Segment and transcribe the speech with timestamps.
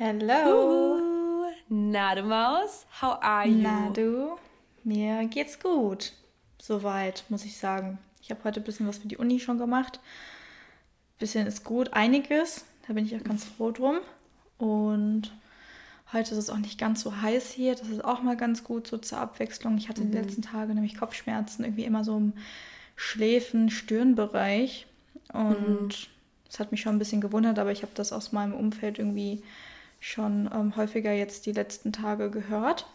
[0.00, 0.94] Hello.
[0.94, 3.62] Uh, na du Maus, how are you?
[3.62, 4.38] Na du,
[4.84, 6.12] mir geht's gut.
[6.62, 7.98] Soweit, muss ich sagen.
[8.22, 9.98] Ich habe heute ein bisschen was für die Uni schon gemacht.
[11.18, 12.64] Bisschen ist gut, einiges.
[12.86, 13.96] Da bin ich auch ganz froh drum.
[14.58, 15.32] Und
[16.12, 17.74] heute ist es auch nicht ganz so heiß hier.
[17.74, 19.78] Das ist auch mal ganz gut so zur Abwechslung.
[19.78, 20.12] Ich hatte mhm.
[20.12, 22.34] die letzten Tage nämlich Kopfschmerzen, irgendwie immer so im
[22.94, 24.86] Schläfen-Stirnbereich.
[25.32, 26.08] Und
[26.48, 26.62] es mhm.
[26.62, 29.42] hat mich schon ein bisschen gewundert, aber ich habe das aus meinem Umfeld irgendwie
[30.00, 32.86] schon ähm, häufiger jetzt die letzten Tage gehört.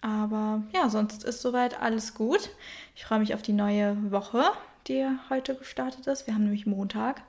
[0.00, 2.50] Aber ja, sonst ist soweit alles gut.
[2.94, 4.42] Ich freue mich auf die neue Woche,
[4.86, 6.26] die heute gestartet ist.
[6.26, 7.22] Wir haben nämlich Montag.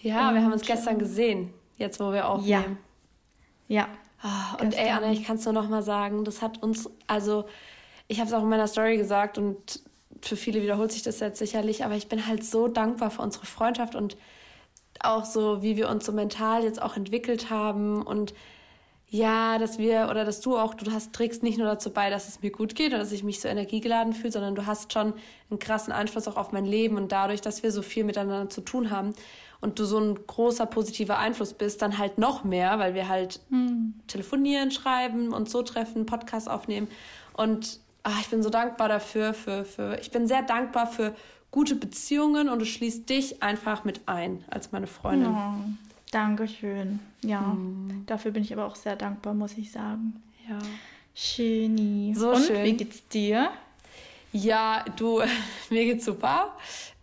[0.00, 2.78] Ja, und, wir haben uns gestern gesehen, jetzt wo wir aufnehmen.
[3.68, 3.82] Ja.
[3.82, 3.88] ja.
[4.22, 7.46] Oh, und ey, Anna, ich kann es nur noch mal sagen, das hat uns, also
[8.06, 9.82] ich habe es auch in meiner Story gesagt und
[10.22, 13.46] für viele wiederholt sich das jetzt sicherlich, aber ich bin halt so dankbar für unsere
[13.46, 14.16] Freundschaft und
[15.02, 18.34] auch so, wie wir uns so mental jetzt auch entwickelt haben und
[19.12, 22.28] ja, dass wir oder dass du auch, du hast, trägst nicht nur dazu bei, dass
[22.28, 25.14] es mir gut geht oder dass ich mich so energiegeladen fühle, sondern du hast schon
[25.50, 28.60] einen krassen Einfluss auch auf mein Leben und dadurch, dass wir so viel miteinander zu
[28.60, 29.12] tun haben
[29.60, 33.40] und du so ein großer positiver Einfluss bist, dann halt noch mehr, weil wir halt
[33.50, 33.94] hm.
[34.06, 36.86] telefonieren, schreiben und so treffen, Podcast aufnehmen
[37.32, 41.14] und ach, ich bin so dankbar dafür, für, für, ich bin sehr dankbar für
[41.50, 45.34] gute Beziehungen und du schließt dich einfach mit ein als meine Freundin.
[45.34, 45.54] Oh,
[46.10, 47.00] Dankeschön.
[47.24, 48.04] Ja, hm.
[48.06, 50.22] dafür bin ich aber auch sehr dankbar, muss ich sagen.
[50.48, 50.58] Ja.
[51.14, 52.14] Schöni.
[52.16, 52.64] So und schön.
[52.64, 53.50] wie geht's dir?
[54.32, 55.22] Ja, du,
[55.70, 56.56] mir geht's super.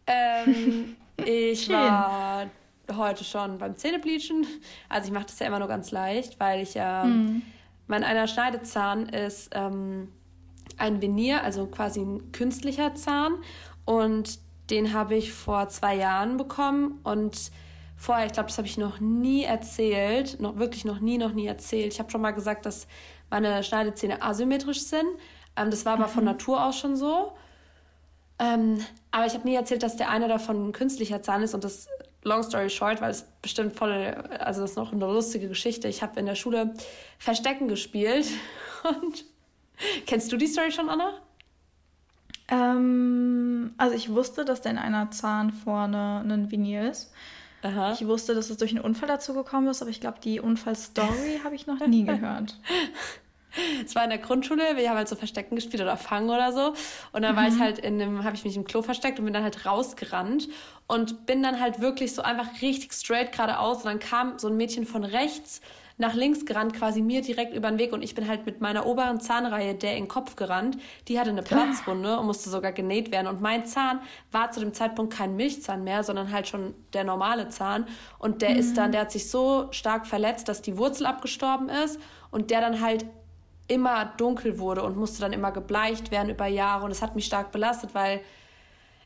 [0.06, 0.96] Ähm,
[1.26, 1.76] ich schön.
[1.76, 2.48] war
[2.96, 4.46] heute schon beim Zähnebleachen.
[4.90, 7.42] Also ich mache das ja immer nur ganz leicht, weil ich ja, hm.
[7.88, 10.10] mein einer Schneidezahn ist ähm,
[10.78, 13.36] ein Venier, also quasi ein künstlicher Zahn.
[13.88, 17.52] Und den habe ich vor zwei Jahren bekommen und
[17.96, 21.48] vorher, ich glaube, das habe ich noch nie erzählt, noch wirklich noch nie, noch nie
[21.48, 21.94] erzählt.
[21.94, 22.86] Ich habe schon mal gesagt, dass
[23.30, 25.08] meine Schneidezähne asymmetrisch sind.
[25.56, 26.12] Ähm, das war aber mhm.
[26.12, 27.32] von Natur aus schon so.
[28.40, 31.64] Ähm, aber ich habe nie erzählt, dass der eine davon ein künstlicher Zahn ist und
[31.64, 31.88] das
[32.24, 33.92] long story short, weil es bestimmt voll,
[34.38, 35.88] also das ist noch eine lustige Geschichte.
[35.88, 36.74] Ich habe in der Schule
[37.20, 38.28] Verstecken gespielt
[38.84, 39.24] und
[40.06, 41.22] kennst du die Story schon, Anna?
[42.50, 47.12] Ähm, also ich wusste, dass da in einer Zahn vorne ein Vinyl ist.
[47.64, 47.94] Aha.
[47.94, 51.42] Ich wusste, dass es durch einen Unfall dazu gekommen ist, aber ich glaube, die Unfallstory
[51.44, 52.58] habe ich noch nie gehört.
[53.84, 56.74] Es war in der Grundschule, wir haben halt so Verstecken gespielt oder Fangen oder so.
[57.12, 57.38] Und dann mhm.
[57.38, 57.62] war ich mhm.
[57.62, 60.48] halt in dem, habe ich mich im Klo versteckt und bin dann halt rausgerannt
[60.86, 63.78] und bin dann halt wirklich so einfach richtig straight geradeaus.
[63.78, 65.62] Und dann kam so ein Mädchen von rechts
[66.00, 68.86] nach links gerannt, quasi mir direkt über den Weg und ich bin halt mit meiner
[68.86, 70.78] oberen Zahnreihe der in den Kopf gerannt.
[71.08, 74.00] Die hatte eine Platzwunde und musste sogar genäht werden und mein Zahn
[74.32, 77.88] war zu dem Zeitpunkt kein Milchzahn mehr, sondern halt schon der normale Zahn
[78.20, 78.58] und der mhm.
[78.58, 82.62] ist dann, der hat sich so stark verletzt, dass die Wurzel abgestorben ist und der
[82.62, 83.06] dann halt
[83.68, 87.26] immer dunkel wurde und musste dann immer gebleicht werden über Jahre und es hat mich
[87.26, 88.22] stark belastet, weil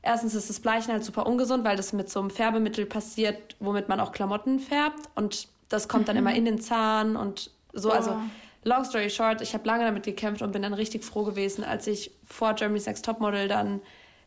[0.03, 3.87] Erstens ist das Bleichen halt super ungesund, weil das mit so einem Färbemittel passiert, womit
[3.87, 5.09] man auch Klamotten färbt.
[5.13, 6.37] Und das kommt dann immer mhm.
[6.37, 7.89] in den Zahn und so.
[7.89, 7.93] Oh.
[7.93, 8.15] Also,
[8.63, 11.87] long story short, ich habe lange damit gekämpft und bin dann richtig froh gewesen, als
[11.87, 13.81] ich vor Jeremy's Next Topmodel dann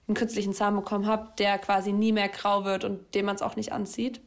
[0.07, 3.43] einen künstlichen Zahn bekommen habe, der quasi nie mehr grau wird und dem man es
[3.43, 4.21] auch nicht anzieht.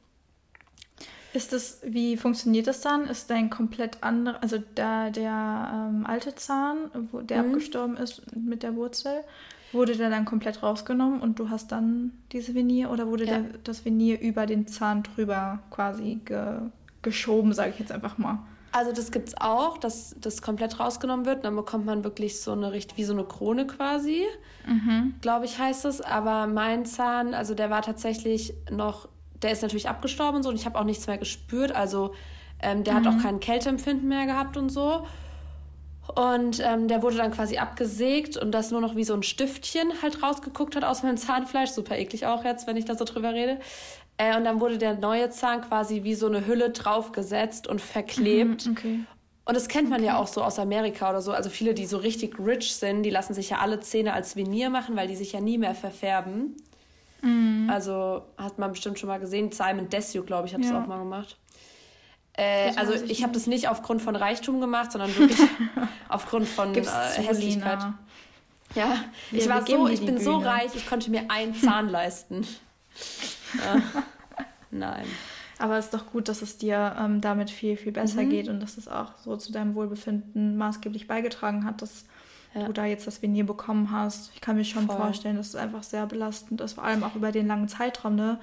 [1.33, 3.05] Ist das, wie funktioniert das dann?
[3.05, 7.49] Ist dein komplett anderer, also der, der ähm, alte Zahn, wo der mhm.
[7.49, 9.23] abgestorben ist mit der Wurzel,
[9.72, 13.39] wurde der dann komplett rausgenommen und du hast dann diese Venier oder wurde ja.
[13.39, 16.59] der, das Venier über den Zahn drüber quasi ge,
[17.07, 18.40] geschoben, sage ich jetzt einfach mal.
[18.72, 21.45] Also das gibt es auch, dass das komplett rausgenommen wird.
[21.45, 24.23] Dann bekommt man wirklich so eine wie so eine Krone quasi,
[24.68, 25.16] mhm.
[25.22, 26.01] glaube ich heißt es.
[26.01, 29.07] Aber mein Zahn, also der war tatsächlich noch,
[29.41, 31.72] der ist natürlich abgestorben und so und ich habe auch nichts mehr gespürt.
[31.72, 32.13] Also
[32.62, 33.06] ähm, der mhm.
[33.06, 35.07] hat auch kein Kälteempfinden mehr gehabt und so.
[36.16, 40.01] Und ähm, der wurde dann quasi abgesägt und das nur noch wie so ein Stiftchen
[40.01, 41.72] halt rausgeguckt hat aus meinem Zahnfleisch.
[41.72, 43.59] Super eklig auch jetzt, wenn ich da so drüber rede.
[44.17, 48.66] Äh, und dann wurde der neue Zahn quasi wie so eine Hülle draufgesetzt und verklebt.
[48.66, 49.00] Mhm, okay.
[49.46, 50.08] Und das kennt man okay.
[50.08, 51.31] ja auch so aus Amerika oder so.
[51.31, 54.70] Also viele, die so richtig rich sind, die lassen sich ja alle Zähne als Venier
[54.70, 56.58] machen, weil die sich ja nie mehr verfärben.
[57.22, 57.70] Mhm.
[57.70, 59.52] Also hat man bestimmt schon mal gesehen.
[59.52, 60.72] Simon Desue, glaube ich, hat ja.
[60.72, 61.37] das auch mal gemacht.
[62.37, 65.49] Äh, also ich, habe das nicht aufgrund von Reichtum gemacht, sondern wirklich
[66.07, 67.79] aufgrund von äh, Hässlichkeit.
[68.75, 70.22] Ja, ich ja, war so, ich bin Bühne.
[70.22, 72.45] so reich, ich konnte mir einen Zahn leisten.
[73.57, 73.81] Ja.
[74.72, 75.05] Nein.
[75.59, 78.29] Aber es ist doch gut, dass es dir ähm, damit viel, viel besser mhm.
[78.29, 82.05] geht und dass es auch so zu deinem Wohlbefinden maßgeblich beigetragen hat, dass
[82.53, 82.67] ja.
[82.67, 84.31] du da jetzt das Venier bekommen hast.
[84.35, 84.97] Ich kann mir schon Voll.
[84.97, 88.40] vorstellen, dass es einfach sehr belastend ist, vor allem auch über den langen Zeitraum, ne?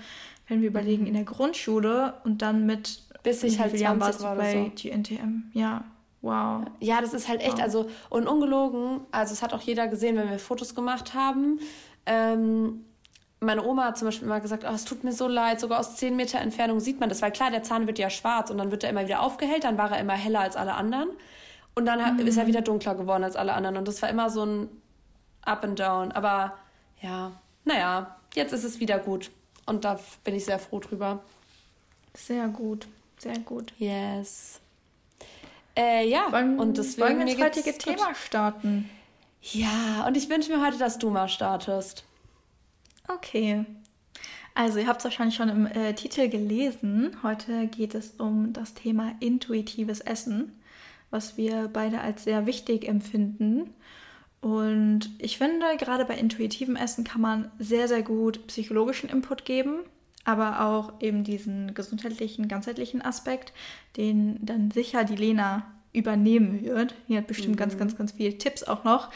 [0.49, 1.08] Wenn wir überlegen, mhm.
[1.08, 4.88] in der Grundschule und dann mit bis ich halt 20 warst war bei so.
[4.88, 5.50] GNTM.
[5.53, 5.82] Ja,
[6.23, 6.62] wow.
[6.79, 7.62] Ja, das ist halt echt, wow.
[7.62, 11.59] also und ungelogen, also es hat auch jeder gesehen, wenn wir Fotos gemacht haben.
[12.06, 12.85] Ähm,
[13.41, 15.97] meine Oma hat zum Beispiel immer gesagt, oh, es tut mir so leid, sogar aus
[15.97, 18.71] 10 Meter Entfernung sieht man das, weil klar, der Zahn wird ja schwarz und dann
[18.71, 21.09] wird er immer wieder aufgehellt, dann war er immer heller als alle anderen
[21.75, 22.26] und dann mhm.
[22.26, 24.69] ist er wieder dunkler geworden als alle anderen und das war immer so ein
[25.43, 26.55] Up and Down, aber
[27.03, 27.32] ja,
[27.65, 29.31] naja, jetzt ist es wieder gut
[29.67, 31.23] und da bin ich sehr froh drüber.
[32.15, 32.87] Sehr gut,
[33.25, 33.73] sehr gut.
[33.79, 34.61] Yes.
[35.76, 38.88] Äh, ja, wollen, und deswegen wollen wir das heutige Thema starten?
[39.43, 42.05] Ja, und ich wünsche mir heute, dass du mal startest.
[43.09, 43.65] Okay.
[44.55, 47.17] Also, ihr habt es wahrscheinlich schon im äh, Titel gelesen.
[47.23, 50.53] Heute geht es um das Thema intuitives Essen,
[51.11, 53.75] was wir beide als sehr wichtig empfinden.
[54.41, 59.81] Und ich finde, gerade bei intuitivem Essen kann man sehr, sehr gut psychologischen Input geben,
[60.25, 63.53] aber auch eben diesen gesundheitlichen, ganzheitlichen Aspekt,
[63.97, 66.94] den dann sicher die Lena übernehmen wird.
[67.09, 67.61] Die hat bestimmt mhm.
[67.61, 69.11] ganz, ganz, ganz viele Tipps auch noch,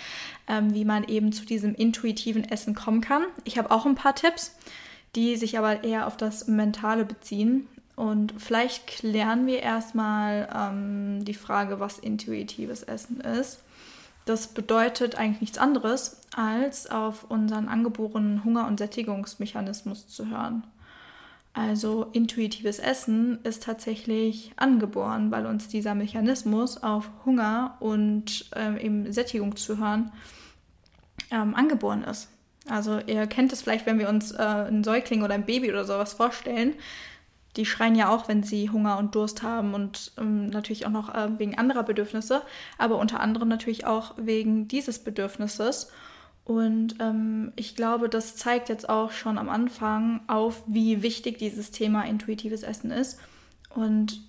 [0.46, 3.24] ähm, wie man eben zu diesem intuitiven Essen kommen kann.
[3.44, 4.56] Ich habe auch ein paar Tipps,
[5.16, 7.66] die sich aber eher auf das Mentale beziehen.
[7.96, 13.60] Und vielleicht klären wir erstmal ähm, die Frage, was intuitives Essen ist.
[14.24, 20.62] Das bedeutet eigentlich nichts anderes, als auf unseren angeborenen Hunger- und Sättigungsmechanismus zu hören.
[21.54, 29.12] Also intuitives Essen ist tatsächlich angeboren, weil uns dieser Mechanismus auf Hunger und äh, eben
[29.12, 30.12] Sättigung zu hören
[31.30, 32.28] ähm, angeboren ist.
[32.68, 35.84] Also ihr kennt es vielleicht, wenn wir uns äh, einen Säugling oder ein Baby oder
[35.84, 36.74] sowas vorstellen.
[37.56, 41.12] Die schreien ja auch, wenn sie Hunger und Durst haben und ähm, natürlich auch noch
[41.12, 42.42] äh, wegen anderer Bedürfnisse,
[42.76, 45.90] aber unter anderem natürlich auch wegen dieses Bedürfnisses.
[46.48, 51.72] Und ähm, ich glaube, das zeigt jetzt auch schon am Anfang auf, wie wichtig dieses
[51.72, 53.20] Thema intuitives Essen ist.
[53.68, 54.22] Und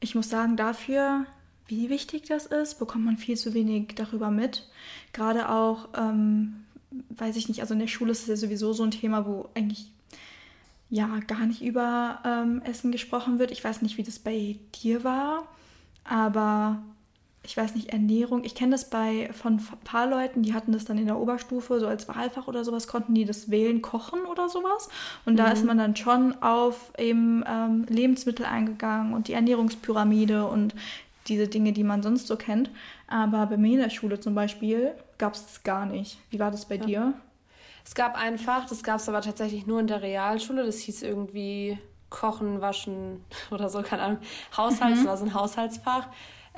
[0.00, 1.26] ich muss sagen, dafür,
[1.66, 4.66] wie wichtig das ist, bekommt man viel zu wenig darüber mit.
[5.12, 6.64] Gerade auch, ähm,
[7.10, 9.50] weiß ich nicht, also in der Schule ist es ja sowieso so ein Thema, wo
[9.54, 9.92] eigentlich
[10.88, 13.50] ja gar nicht über ähm, Essen gesprochen wird.
[13.50, 15.46] Ich weiß nicht, wie das bei dir war,
[16.02, 16.82] aber
[17.48, 18.44] ich weiß nicht, Ernährung.
[18.44, 21.80] Ich kenne das bei von ein paar Leuten, die hatten das dann in der Oberstufe,
[21.80, 24.90] so als Wahlfach oder sowas, konnten die das wählen, kochen oder sowas.
[25.24, 25.36] Und mhm.
[25.38, 30.74] da ist man dann schon auf eben ähm, Lebensmittel eingegangen und die Ernährungspyramide und
[31.26, 32.70] diese Dinge, die man sonst so kennt.
[33.06, 36.18] Aber bei mir in der Schule zum Beispiel gab es das gar nicht.
[36.28, 36.84] Wie war das bei ja.
[36.84, 37.14] dir?
[37.82, 40.66] Es gab einfach, das gab es aber tatsächlich nur in der Realschule.
[40.66, 41.78] Das hieß irgendwie
[42.10, 44.18] Kochen, Waschen oder so, keine Ahnung.
[44.54, 45.06] Haushalts, mhm.
[45.06, 46.08] war so ein Haushaltsfach.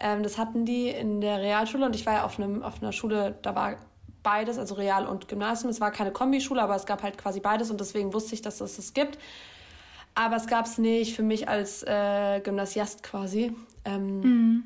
[0.01, 2.93] Ähm, das hatten die in der Realschule und ich war ja auf, einem, auf einer
[2.93, 3.77] Schule, da war
[4.23, 5.71] beides, also Real und Gymnasium.
[5.71, 8.61] Es war keine Kombischule, aber es gab halt quasi beides und deswegen wusste ich, dass
[8.61, 9.19] es das gibt.
[10.15, 13.55] Aber es gab es nicht für mich als äh, Gymnasiast quasi.
[13.85, 14.65] Ähm, mhm.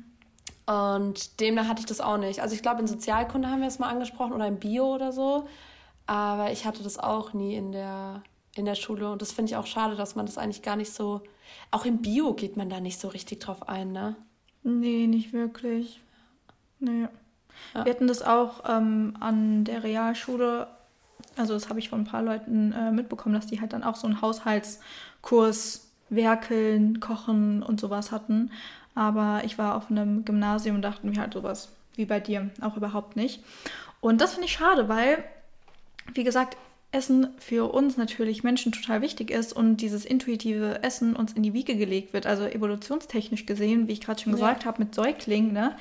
[0.65, 2.41] Und demnach hatte ich das auch nicht.
[2.41, 5.47] Also ich glaube, in Sozialkunde haben wir es mal angesprochen oder in Bio oder so.
[6.07, 8.23] Aber ich hatte das auch nie in der,
[8.55, 9.11] in der Schule.
[9.11, 11.21] Und das finde ich auch schade, dass man das eigentlich gar nicht so.
[11.71, 14.15] Auch im Bio geht man da nicht so richtig drauf ein, ne?
[14.65, 16.01] Nee, nicht wirklich.
[16.79, 17.07] Nee.
[17.73, 17.85] Ja.
[17.85, 20.67] Wir hatten das auch ähm, an der Realschule,
[21.37, 23.95] also das habe ich von ein paar Leuten äh, mitbekommen, dass die halt dann auch
[23.95, 28.51] so einen Haushaltskurs werkeln, kochen und sowas hatten.
[28.95, 32.75] Aber ich war auf einem Gymnasium und dachten wir halt sowas wie bei dir auch
[32.75, 33.43] überhaupt nicht.
[34.01, 35.23] Und das finde ich schade, weil,
[36.15, 36.57] wie gesagt,
[36.95, 41.53] Essen für uns natürlich Menschen total wichtig ist und dieses intuitive Essen uns in die
[41.53, 44.37] Wiege gelegt wird, also evolutionstechnisch gesehen, wie ich gerade schon ja.
[44.37, 45.75] gesagt habe, mit Säuglingen, ne?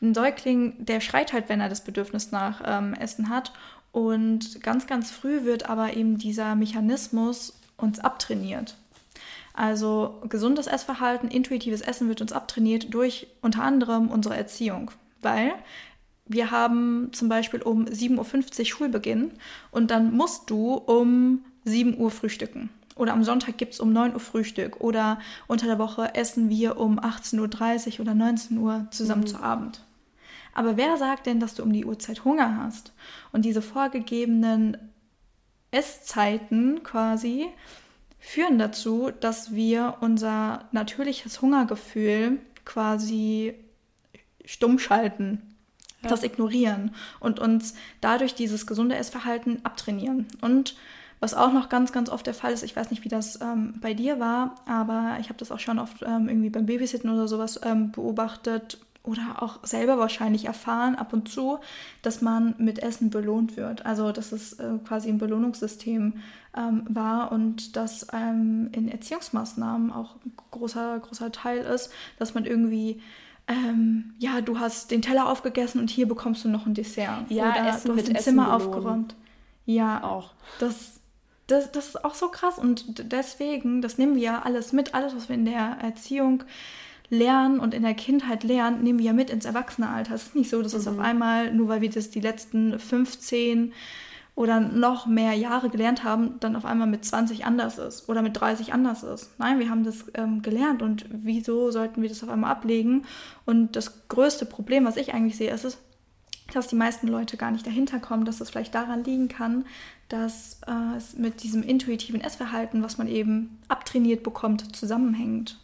[0.00, 3.52] Ein Säugling, der schreit halt, wenn er das Bedürfnis nach ähm, Essen hat.
[3.90, 8.76] Und ganz, ganz früh wird aber eben dieser Mechanismus uns abtrainiert.
[9.54, 14.92] Also gesundes Essverhalten, intuitives Essen wird uns abtrainiert durch unter anderem unsere Erziehung.
[15.20, 15.52] Weil
[16.28, 19.32] wir haben zum Beispiel um 7.50 Uhr Schulbeginn
[19.70, 22.70] und dann musst du um 7 Uhr frühstücken.
[22.96, 24.80] Oder am Sonntag gibt es um 9 Uhr Frühstück.
[24.80, 29.26] Oder unter der Woche essen wir um 18.30 Uhr oder 19 Uhr zusammen mhm.
[29.26, 29.84] zu Abend.
[30.52, 32.92] Aber wer sagt denn, dass du um die Uhrzeit Hunger hast?
[33.30, 34.76] Und diese vorgegebenen
[35.70, 37.46] Esszeiten quasi
[38.18, 43.54] führen dazu, dass wir unser natürliches Hungergefühl quasi
[44.44, 45.54] stumm schalten
[46.02, 46.08] ja.
[46.08, 50.26] das ignorieren und uns dadurch dieses gesunde Essverhalten abtrainieren.
[50.40, 50.76] Und
[51.20, 53.74] was auch noch ganz, ganz oft der Fall ist, ich weiß nicht, wie das ähm,
[53.80, 57.26] bei dir war, aber ich habe das auch schon oft ähm, irgendwie beim Babysitten oder
[57.26, 58.78] sowas ähm, beobachtet,
[59.08, 61.58] oder auch selber wahrscheinlich erfahren ab und zu,
[62.02, 63.86] dass man mit Essen belohnt wird.
[63.86, 66.14] Also dass es äh, quasi ein Belohnungssystem
[66.56, 72.44] ähm, war und dass ähm, in Erziehungsmaßnahmen auch ein großer, großer Teil ist, dass man
[72.44, 73.00] irgendwie
[73.48, 77.30] ähm, ja, du hast den Teller aufgegessen und hier bekommst du noch ein Dessert.
[77.30, 78.68] Ja, Oder Essen du hast mit Essen Zimmer belohnen.
[78.68, 79.14] aufgeräumt.
[79.64, 80.32] Ja, auch.
[80.60, 81.00] Das,
[81.46, 85.16] das, das ist auch so krass und deswegen, das nehmen wir ja alles mit, alles,
[85.16, 86.44] was wir in der Erziehung
[87.10, 90.14] lernen und in der Kindheit lernen, nehmen wir ja mit ins Erwachsenealter.
[90.14, 90.80] Es ist nicht so, dass mhm.
[90.80, 93.72] es auf einmal, nur weil wir das die letzten 15
[94.38, 98.40] oder noch mehr Jahre gelernt haben, dann auf einmal mit 20 anders ist oder mit
[98.40, 99.36] 30 anders ist.
[99.40, 103.04] Nein, wir haben das ähm, gelernt und wieso sollten wir das auf einmal ablegen?
[103.46, 105.78] Und das größte Problem, was ich eigentlich sehe, ist es,
[106.52, 109.64] dass die meisten Leute gar nicht dahinter kommen, dass es vielleicht daran liegen kann,
[110.08, 115.58] dass äh, es mit diesem intuitiven Essverhalten, was man eben abtrainiert bekommt, zusammenhängt.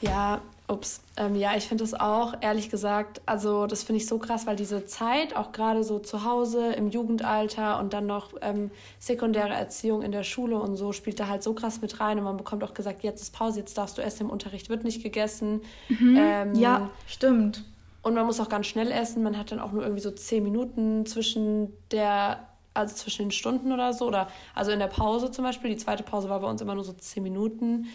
[0.00, 1.02] Ja, ups.
[1.16, 4.56] Ähm, ja, ich finde das auch, ehrlich gesagt, also das finde ich so krass, weil
[4.56, 10.02] diese Zeit, auch gerade so zu Hause im Jugendalter und dann noch ähm, sekundäre Erziehung
[10.02, 12.64] in der Schule und so, spielt da halt so krass mit rein und man bekommt
[12.64, 15.60] auch gesagt, jetzt ist Pause, jetzt darfst du essen, im Unterricht wird nicht gegessen.
[15.88, 16.16] Mhm.
[16.18, 17.64] Ähm, ja, stimmt.
[18.02, 20.42] Und man muss auch ganz schnell essen, man hat dann auch nur irgendwie so zehn
[20.42, 25.44] Minuten zwischen der also zwischen den Stunden oder so, oder also in der Pause zum
[25.44, 25.70] Beispiel.
[25.70, 27.86] Die zweite Pause war bei uns immer nur so zehn Minuten.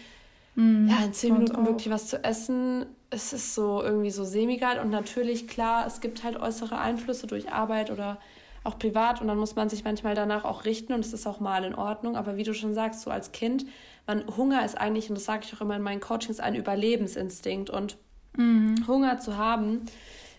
[0.54, 1.64] Mhm, ja, in zehn Minuten auch.
[1.64, 4.78] wirklich was zu essen, es ist so irgendwie so semi-geil.
[4.78, 8.18] Und natürlich, klar, es gibt halt äußere Einflüsse durch Arbeit oder
[8.62, 11.40] auch privat und dann muss man sich manchmal danach auch richten und es ist auch
[11.40, 12.16] mal in Ordnung.
[12.16, 13.64] Aber wie du schon sagst, so als Kind,
[14.06, 17.70] man, Hunger ist eigentlich, und das sage ich auch immer in meinen Coachings, ein Überlebensinstinkt.
[17.70, 17.96] Und
[18.36, 18.86] mhm.
[18.86, 19.86] Hunger zu haben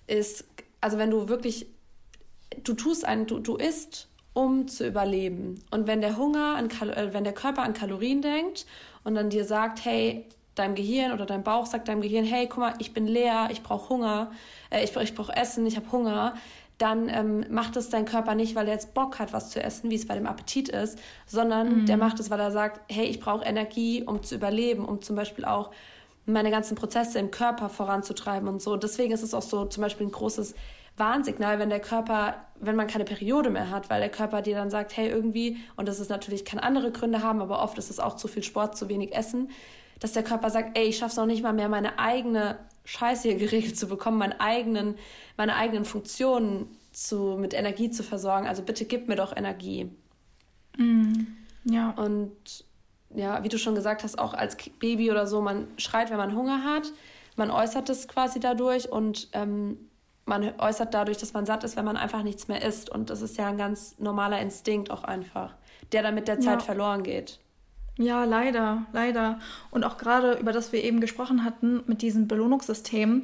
[0.07, 0.45] ist,
[0.81, 1.67] also wenn du wirklich,
[2.63, 5.63] du tust einen, du, du isst, um zu überleben.
[5.71, 8.65] Und wenn der Hunger an Kal äh, wenn der Körper an Kalorien denkt
[9.03, 12.59] und dann dir sagt, hey, deinem Gehirn oder dein Bauch sagt deinem Gehirn, hey, guck
[12.59, 14.31] mal, ich bin leer, ich brauche Hunger,
[14.69, 16.35] äh, ich, ich brauche Essen, ich habe Hunger,
[16.77, 19.91] dann ähm, macht es dein Körper nicht, weil er jetzt Bock hat, was zu essen,
[19.91, 20.97] wie es bei dem Appetit ist,
[21.27, 21.85] sondern mhm.
[21.85, 25.15] der macht es, weil er sagt, hey, ich brauche Energie, um zu überleben, um zum
[25.15, 25.69] Beispiel auch
[26.25, 28.77] meine ganzen Prozesse im Körper voranzutreiben und so.
[28.77, 30.55] Deswegen ist es auch so zum Beispiel ein großes
[31.01, 34.69] Warnsignal, wenn der Körper, wenn man keine Periode mehr hat, weil der Körper dir dann
[34.69, 37.99] sagt, hey, irgendwie, und das ist natürlich, kann andere Gründe haben, aber oft ist es
[37.99, 39.49] auch zu viel Sport, zu wenig Essen,
[39.99, 43.37] dass der Körper sagt, ey, ich schaff's noch nicht mal mehr, meine eigene Scheiße hier
[43.49, 44.95] geregelt zu bekommen, meine eigenen,
[45.37, 48.47] meine eigenen Funktionen zu, mit Energie zu versorgen.
[48.47, 49.89] Also bitte gib mir doch Energie.
[50.77, 51.25] Mm,
[51.63, 51.91] ja.
[51.91, 52.65] Und
[53.15, 56.35] ja, wie du schon gesagt hast, auch als Baby oder so, man schreit, wenn man
[56.35, 56.91] Hunger hat.
[57.37, 59.89] Man äußert es quasi dadurch und ähm,
[60.25, 62.89] man äußert dadurch, dass man satt ist, wenn man einfach nichts mehr isst.
[62.89, 65.55] Und das ist ja ein ganz normaler Instinkt auch einfach,
[65.91, 66.65] der dann mit der Zeit ja.
[66.65, 67.39] verloren geht.
[67.97, 69.39] Ja, leider, leider.
[69.69, 73.23] Und auch gerade über das wir eben gesprochen hatten, mit diesem Belohnungssystem,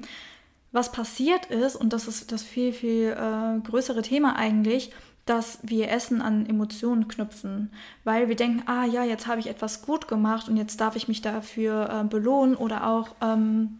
[0.72, 4.92] was passiert ist, und das ist das viel, viel äh, größere Thema eigentlich,
[5.26, 7.72] dass wir Essen an Emotionen knüpfen,
[8.04, 11.08] weil wir denken, ah ja, jetzt habe ich etwas gut gemacht und jetzt darf ich
[11.08, 13.80] mich dafür äh, belohnen oder auch ähm,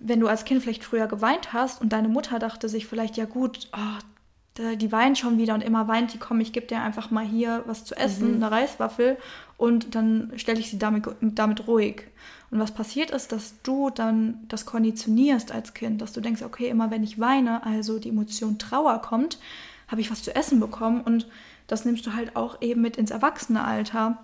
[0.00, 3.24] wenn du als Kind vielleicht früher geweint hast und deine Mutter dachte sich vielleicht, ja
[3.24, 7.10] gut, oh, die weint schon wieder und immer weint die, komm, ich gebe dir einfach
[7.10, 8.42] mal hier was zu essen, mhm.
[8.42, 9.16] eine Reiswaffel
[9.56, 12.04] und dann stelle ich sie damit, damit ruhig.
[12.50, 16.68] Und was passiert ist, dass du dann das konditionierst als Kind, dass du denkst, okay,
[16.68, 19.38] immer wenn ich weine, also die Emotion Trauer kommt,
[19.88, 21.26] habe ich was zu essen bekommen und
[21.66, 24.18] das nimmst du halt auch eben mit ins Erwachsenealter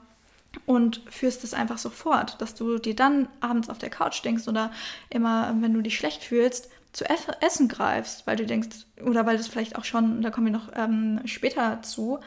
[0.67, 4.49] und führst es einfach so fort, dass du dir dann abends auf der Couch denkst
[4.49, 4.71] oder
[5.09, 7.05] immer, wenn du dich schlecht fühlst, zu
[7.41, 10.71] Essen greifst, weil du denkst, oder weil das vielleicht auch schon, da kommen wir noch
[10.75, 12.19] ähm, später zu,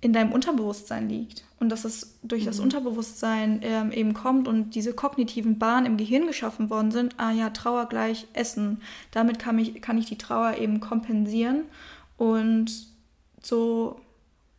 [0.00, 1.44] in deinem Unterbewusstsein liegt.
[1.58, 2.46] Und dass es durch mhm.
[2.46, 7.30] das Unterbewusstsein ähm, eben kommt und diese kognitiven Bahnen im Gehirn geschaffen worden sind, ah
[7.30, 8.82] ja, Trauer gleich Essen.
[9.12, 11.64] Damit kann ich, kann ich die Trauer eben kompensieren.
[12.18, 12.70] Und
[13.40, 14.00] so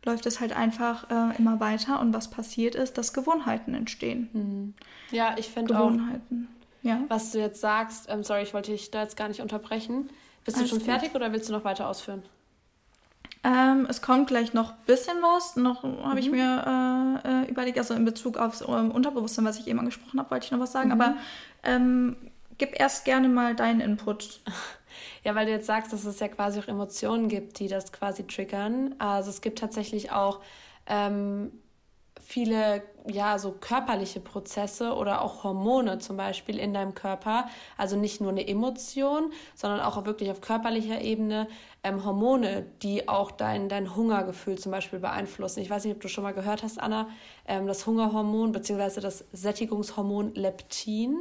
[0.06, 4.30] läuft es halt einfach äh, immer weiter und was passiert ist, dass Gewohnheiten entstehen.
[4.32, 4.74] Mhm.
[5.10, 6.48] Ja, ich finde Gewohnheiten.
[6.48, 7.00] Auch, ja.
[7.08, 10.08] was du jetzt sagst, ähm, sorry, ich wollte dich da jetzt gar nicht unterbrechen.
[10.44, 10.88] Bist Alles du schon gut.
[10.88, 12.22] fertig oder willst du noch weiter ausführen?
[13.42, 15.56] Ähm, es kommt gleich noch ein bisschen was.
[15.56, 16.04] Noch mhm.
[16.04, 19.78] habe ich mir äh, äh, überlegt, also in Bezug aufs ähm, Unterbewusstsein, was ich eben
[19.78, 20.88] angesprochen habe, wollte ich noch was sagen.
[20.88, 21.00] Mhm.
[21.00, 21.16] Aber
[21.64, 22.16] ähm,
[22.58, 24.40] gib erst gerne mal deinen Input.
[25.26, 28.24] Ja, weil du jetzt sagst, dass es ja quasi auch Emotionen gibt, die das quasi
[28.28, 28.94] triggern.
[29.00, 30.38] Also es gibt tatsächlich auch
[30.86, 31.50] ähm,
[32.22, 37.48] viele, ja, so körperliche Prozesse oder auch Hormone zum Beispiel in deinem Körper.
[37.76, 41.48] Also nicht nur eine Emotion, sondern auch wirklich auf körperlicher Ebene
[41.82, 45.58] ähm, Hormone, die auch dein, dein Hungergefühl zum Beispiel beeinflussen.
[45.58, 47.08] Ich weiß nicht, ob du schon mal gehört hast, Anna,
[47.48, 49.00] ähm, das Hungerhormon bzw.
[49.00, 51.16] das Sättigungshormon Leptin.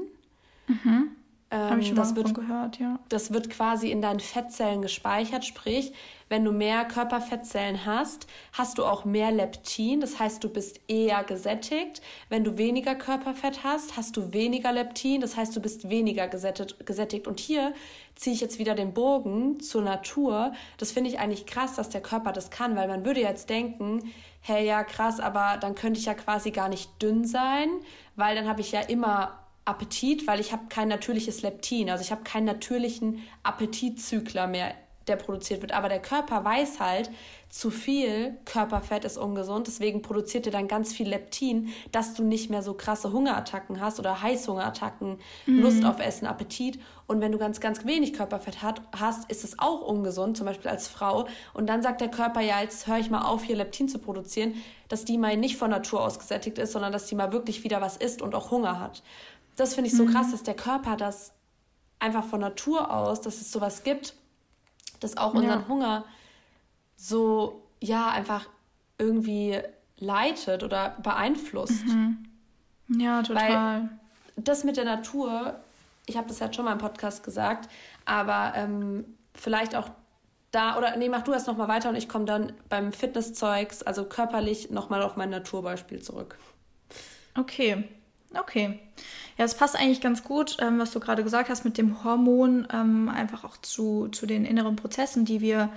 [0.68, 1.16] Mhm.
[1.52, 3.00] Ähm, Habe ich schon das mal wird, gehört, ja.
[3.10, 5.94] Das wird quasi in deinen Fettzellen gespeichert, sprich,
[6.28, 11.24] wenn du mehr Körperfettzellen hast, hast du auch mehr Leptin, das heißt, du bist eher
[11.24, 12.02] gesättigt.
[12.30, 17.28] Wenn du weniger Körperfett hast, hast du weniger Leptin, das heißt, du bist weniger gesättigt.
[17.28, 17.74] Und hier
[18.16, 20.54] ziehe ich jetzt wieder den Bogen zur Natur.
[20.80, 24.12] Das finde ich eigentlich krass, dass der Körper das kann, weil man würde jetzt denken,
[24.42, 27.70] hey, ja, krass, aber dann könnte ich ja quasi gar nicht dünn sein,
[28.16, 32.12] weil dann habe ich ja immer Appetit, weil ich habe kein natürliches Leptin, also ich
[32.12, 34.74] habe keinen natürlichen Appetitzykler mehr,
[35.08, 35.72] der produziert wird.
[35.72, 37.10] Aber der Körper weiß halt,
[37.50, 42.50] zu viel Körperfett ist ungesund, deswegen produziert er dann ganz viel Leptin, dass du nicht
[42.50, 45.62] mehr so krasse Hungerattacken hast oder Heißhungerattacken, mhm.
[45.62, 46.80] Lust auf Essen, Appetit.
[47.08, 50.70] Und wenn du ganz, ganz wenig Körperfett hat, hast, ist es auch ungesund, zum Beispiel
[50.70, 51.28] als Frau.
[51.54, 54.56] Und dann sagt der Körper, ja, jetzt höre ich mal auf, hier Leptin zu produzieren,
[54.90, 57.80] dass die mal nicht von Natur aus gesättigt ist, sondern dass die mal wirklich wieder
[57.80, 59.02] was isst und auch Hunger hat
[59.56, 60.12] das finde ich so mhm.
[60.12, 61.34] krass, dass der Körper das
[62.00, 64.14] einfach von Natur aus, dass es sowas gibt,
[65.00, 65.68] das auch unseren ja.
[65.68, 66.06] Hunger
[66.98, 68.48] so, ja, einfach
[68.98, 69.60] irgendwie
[69.98, 71.86] leitet oder beeinflusst.
[71.86, 72.26] Mhm.
[72.98, 73.50] Ja, total.
[73.50, 73.90] Weil
[74.36, 75.60] das mit der Natur,
[76.06, 77.70] ich habe das ja schon mal im Podcast gesagt,
[78.06, 79.90] aber ähm, vielleicht auch
[80.52, 84.06] da, oder nee, mach du erst nochmal weiter und ich komme dann beim Fitnesszeugs, also
[84.06, 86.38] körperlich, nochmal auf mein Naturbeispiel zurück.
[87.38, 87.90] Okay,
[88.40, 88.80] okay.
[89.38, 92.68] Ja, es passt eigentlich ganz gut, ähm, was du gerade gesagt hast mit dem Hormon,
[92.74, 95.70] ähm, einfach auch zu, zu den inneren Prozessen, die wir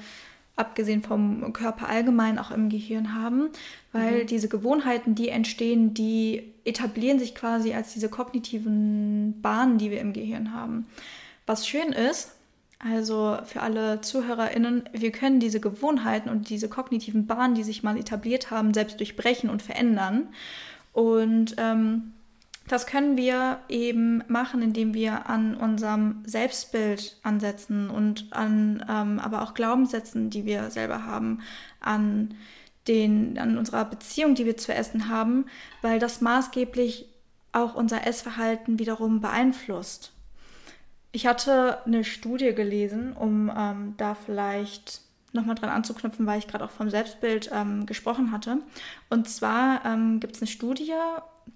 [0.55, 3.49] abgesehen vom Körper allgemein auch im Gehirn haben,
[3.93, 4.27] weil mhm.
[4.27, 10.13] diese Gewohnheiten, die entstehen, die etablieren sich quasi als diese kognitiven Bahnen, die wir im
[10.13, 10.87] Gehirn haben.
[11.47, 12.33] Was schön ist,
[12.81, 17.97] also für alle ZuhörerInnen, wir können diese Gewohnheiten und diese kognitiven Bahnen, die sich mal
[17.97, 20.29] etabliert haben, selbst durchbrechen und verändern.
[20.93, 22.13] Und ähm,
[22.69, 29.43] das können wir eben machen, indem wir an unserem Selbstbild ansetzen und an ähm, aber
[29.43, 31.41] auch Glaubenssätzen, die wir selber haben,
[31.81, 32.35] an,
[32.87, 35.47] den, an unserer Beziehung, die wir zu Essen haben,
[35.83, 37.07] weil das maßgeblich
[37.53, 40.13] auch unser Essverhalten wiederum beeinflusst.
[41.11, 45.01] Ich hatte eine Studie gelesen, um ähm, da vielleicht
[45.33, 48.59] nochmal dran anzuknüpfen, weil ich gerade auch vom Selbstbild ähm, gesprochen hatte.
[49.09, 50.93] Und zwar ähm, gibt es eine Studie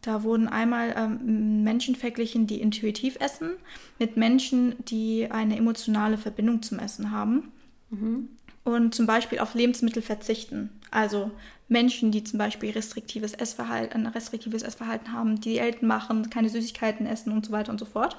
[0.01, 3.51] da wurden einmal ähm, Menschen verglichen, die intuitiv essen,
[3.99, 7.53] mit Menschen, die eine emotionale Verbindung zum Essen haben.
[7.91, 8.29] Mhm.
[8.65, 10.71] Und zum Beispiel auf Lebensmittel verzichten.
[10.91, 11.31] Also
[11.69, 17.33] Menschen, die zum Beispiel restriktives Essverhalten, ein restriktives Essverhalten haben, Diäten machen, keine Süßigkeiten essen
[17.33, 18.17] und so weiter und so fort.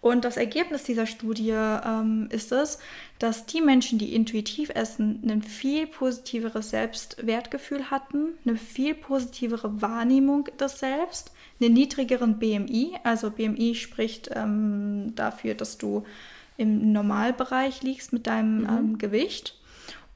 [0.00, 2.78] Und das Ergebnis dieser Studie ähm, ist es,
[3.18, 10.48] dass die Menschen, die intuitiv essen, ein viel positiveres Selbstwertgefühl hatten, eine viel positivere Wahrnehmung
[10.58, 12.94] des Selbst, einen niedrigeren BMI.
[13.04, 16.04] Also BMI spricht ähm, dafür, dass du
[16.56, 18.68] im Normalbereich liegst mit deinem mhm.
[18.68, 19.58] ähm, Gewicht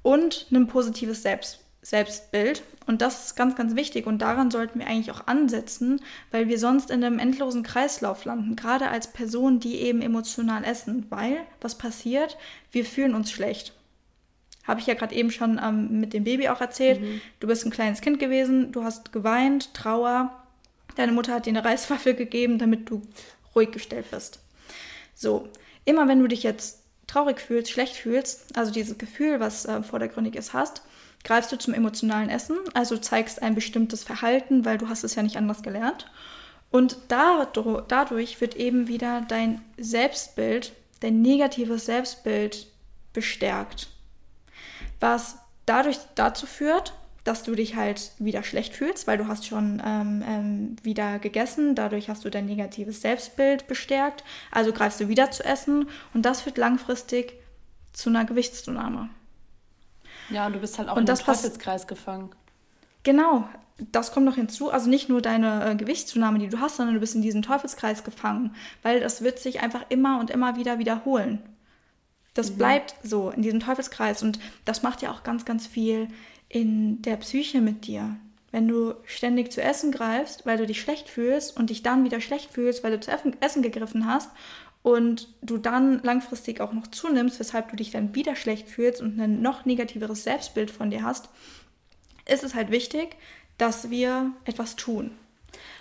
[0.02, 1.63] und ein positives Selbstwertgefühl.
[1.84, 2.62] Selbstbild.
[2.86, 4.06] Und das ist ganz, ganz wichtig.
[4.06, 8.56] Und daran sollten wir eigentlich auch ansetzen, weil wir sonst in einem endlosen Kreislauf landen,
[8.56, 11.06] gerade als Personen, die eben emotional essen.
[11.10, 12.38] Weil, was passiert?
[12.72, 13.74] Wir fühlen uns schlecht.
[14.66, 17.02] Habe ich ja gerade eben schon ähm, mit dem Baby auch erzählt.
[17.02, 17.20] Mhm.
[17.38, 20.32] Du bist ein kleines Kind gewesen, du hast geweint, Trauer.
[20.96, 23.02] Deine Mutter hat dir eine Reiswaffel gegeben, damit du
[23.54, 24.40] ruhig gestellt bist.
[25.14, 25.48] So,
[25.84, 30.34] immer wenn du dich jetzt traurig fühlst, schlecht fühlst, also dieses Gefühl, was äh, vordergründig
[30.34, 30.80] ist, hast,
[31.24, 35.22] greifst du zum emotionalen Essen, also zeigst ein bestimmtes Verhalten, weil du hast es ja
[35.22, 36.10] nicht anders gelernt.
[36.70, 42.66] Und dadurch wird eben wieder dein Selbstbild, dein negatives Selbstbild
[43.12, 43.88] bestärkt.
[45.00, 49.82] Was dadurch dazu führt, dass du dich halt wieder schlecht fühlst, weil du hast schon
[49.84, 55.30] ähm, ähm, wieder gegessen, dadurch hast du dein negatives Selbstbild bestärkt, also greifst du wieder
[55.30, 57.34] zu essen und das führt langfristig
[57.94, 59.08] zu einer Gewichtszunahme.
[60.30, 62.30] Ja, und du bist halt auch und in das Teufelskreis gefangen.
[63.02, 64.70] Genau, das kommt noch hinzu.
[64.70, 68.04] Also nicht nur deine äh, Gewichtszunahme, die du hast, sondern du bist in diesem Teufelskreis
[68.04, 71.40] gefangen, weil das wird sich einfach immer und immer wieder wiederholen.
[72.34, 72.58] Das mhm.
[72.58, 76.08] bleibt so in diesem Teufelskreis und das macht ja auch ganz, ganz viel
[76.48, 78.16] in der Psyche mit dir.
[78.52, 82.20] Wenn du ständig zu essen greifst, weil du dich schlecht fühlst und dich dann wieder
[82.20, 83.10] schlecht fühlst, weil du zu
[83.40, 84.30] Essen gegriffen hast
[84.84, 89.18] und du dann langfristig auch noch zunimmst, weshalb du dich dann wieder schlecht fühlst und
[89.18, 91.30] ein noch negativeres Selbstbild von dir hast,
[92.28, 93.16] ist es halt wichtig,
[93.56, 95.12] dass wir etwas tun.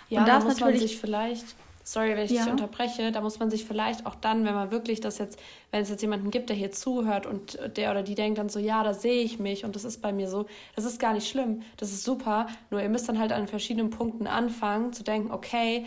[0.08, 1.44] Ja, und da muss man sich vielleicht,
[1.82, 2.44] sorry, wenn ich ja.
[2.44, 5.38] dich unterbreche, da muss man sich vielleicht auch dann, wenn man wirklich das jetzt,
[5.70, 8.58] wenn es jetzt jemanden gibt, der hier zuhört und der oder die denkt dann so,
[8.58, 11.28] ja, da sehe ich mich und das ist bei mir so, das ist gar nicht
[11.28, 15.30] schlimm, das ist super, nur ihr müsst dann halt an verschiedenen Punkten anfangen zu denken,
[15.30, 15.84] okay,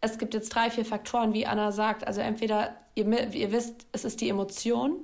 [0.00, 2.06] es gibt jetzt drei, vier Faktoren, wie Anna sagt.
[2.06, 4.96] Also entweder ihr, ihr wisst, es ist die Emotion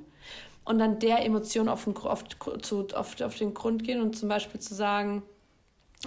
[0.65, 2.25] und dann der Emotion auf den, auf,
[2.63, 5.23] zu, auf, auf den Grund gehen und zum Beispiel zu sagen,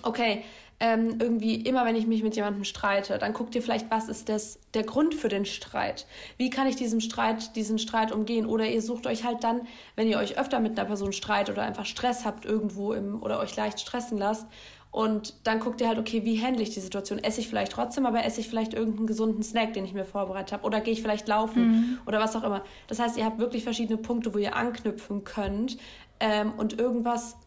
[0.03, 0.43] okay,
[0.81, 4.29] ähm, irgendwie immer, wenn ich mich mit jemandem streite, dann guckt ihr vielleicht, was ist
[4.29, 6.07] das, der Grund für den Streit?
[6.37, 8.45] Wie kann ich diesen Streit, diesen Streit umgehen?
[8.45, 11.65] Oder ihr sucht euch halt dann, wenn ihr euch öfter mit einer Person streitet oder
[11.65, 14.47] einfach Stress habt irgendwo im, oder euch leicht stressen lasst,
[14.91, 17.19] und dann guckt ihr halt, okay, wie handle ich die Situation?
[17.19, 20.53] Esse ich vielleicht trotzdem, aber esse ich vielleicht irgendeinen gesunden Snack, den ich mir vorbereitet
[20.53, 20.65] habe?
[20.65, 21.99] Oder gehe ich vielleicht laufen mhm.
[22.07, 22.63] oder was auch immer?
[22.87, 25.77] Das heißt, ihr habt wirklich verschiedene Punkte, wo ihr anknüpfen könnt.
[26.19, 27.37] Ähm, und irgendwas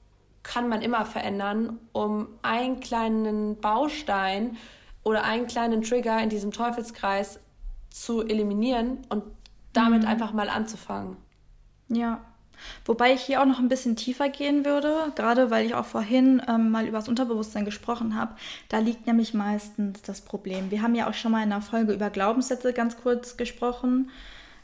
[0.44, 4.57] kann man immer verändern, um einen kleinen Baustein
[5.02, 7.40] oder einen kleinen Trigger in diesem Teufelskreis
[7.90, 9.24] zu eliminieren und
[9.72, 10.09] damit mhm.
[10.09, 11.16] einfach mal anzufangen.
[11.88, 12.20] Ja.
[12.85, 16.42] Wobei ich hier auch noch ein bisschen tiefer gehen würde, gerade weil ich auch vorhin
[16.48, 18.35] ähm, mal über das Unterbewusstsein gesprochen habe.
[18.68, 20.70] Da liegt nämlich meistens das Problem.
[20.70, 24.11] Wir haben ja auch schon mal in einer Folge über Glaubenssätze ganz kurz gesprochen.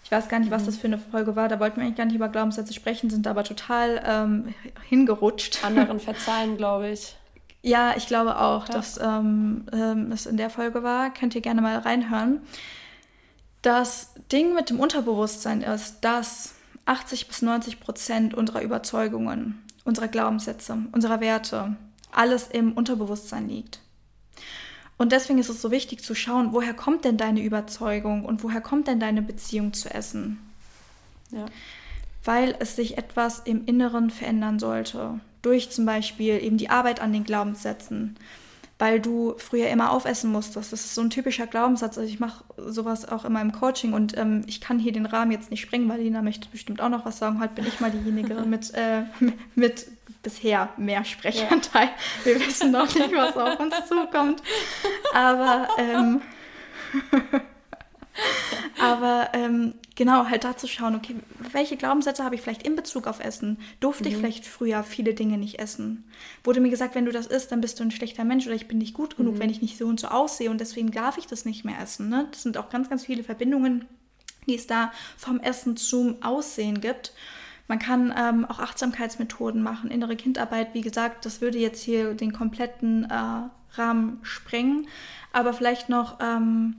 [0.04, 0.66] Ich weiß gar nicht, was mhm.
[0.66, 1.48] das für eine Folge war.
[1.48, 4.54] Da wollten wir eigentlich gar nicht über Glaubenssätze sprechen, sind aber total ähm,
[4.88, 5.64] hingerutscht.
[5.64, 7.14] Anderen verzeihen, glaube ich.
[7.62, 8.74] Ja, ich glaube auch, ja.
[8.74, 11.12] dass ähm, ähm, es in der Folge war.
[11.12, 12.40] Könnt ihr gerne mal reinhören.
[13.62, 16.54] Das Ding mit dem Unterbewusstsein ist, dass
[16.88, 21.76] 80 bis 90 Prozent unserer Überzeugungen, unserer Glaubenssätze, unserer Werte,
[22.12, 23.80] alles im Unterbewusstsein liegt.
[24.96, 28.60] Und deswegen ist es so wichtig zu schauen, woher kommt denn deine Überzeugung und woher
[28.60, 30.38] kommt denn deine Beziehung zu Essen?
[31.30, 31.46] Ja.
[32.24, 35.20] Weil es sich etwas im Inneren verändern sollte.
[35.42, 38.16] Durch zum Beispiel eben die Arbeit an den Glaubenssätzen.
[38.78, 40.72] Weil du früher immer aufessen musstest.
[40.72, 41.98] Das ist so ein typischer Glaubenssatz.
[41.98, 45.32] Also ich mache sowas auch immer im Coaching und ähm, ich kann hier den Rahmen
[45.32, 47.40] jetzt nicht sprengen, weil Lina möchte bestimmt auch noch was sagen.
[47.40, 49.02] Heute bin ich mal diejenige mit, äh,
[49.56, 49.86] mit
[50.22, 51.86] bisher mehr Sprechanteil.
[51.86, 52.24] Ja.
[52.24, 54.42] Wir wissen noch nicht, was auf uns zukommt.
[55.12, 56.20] Aber, ähm,
[58.80, 61.16] aber ähm, genau, halt da zu schauen, okay,
[61.52, 63.58] welche Glaubenssätze habe ich vielleicht in Bezug auf Essen?
[63.80, 64.10] Durfte mhm.
[64.10, 66.08] ich vielleicht früher viele Dinge nicht essen?
[66.44, 68.68] Wurde mir gesagt, wenn du das isst, dann bist du ein schlechter Mensch oder ich
[68.68, 69.38] bin nicht gut genug, mhm.
[69.40, 72.08] wenn ich nicht so und so aussehe und deswegen darf ich das nicht mehr essen.
[72.08, 72.28] Ne?
[72.30, 73.86] Das sind auch ganz, ganz viele Verbindungen,
[74.46, 77.12] die es da vom Essen zum Aussehen gibt.
[77.66, 80.74] Man kann ähm, auch Achtsamkeitsmethoden machen, innere Kindarbeit.
[80.74, 84.86] Wie gesagt, das würde jetzt hier den kompletten äh, Rahmen sprengen.
[85.32, 86.76] Aber vielleicht noch, ähm,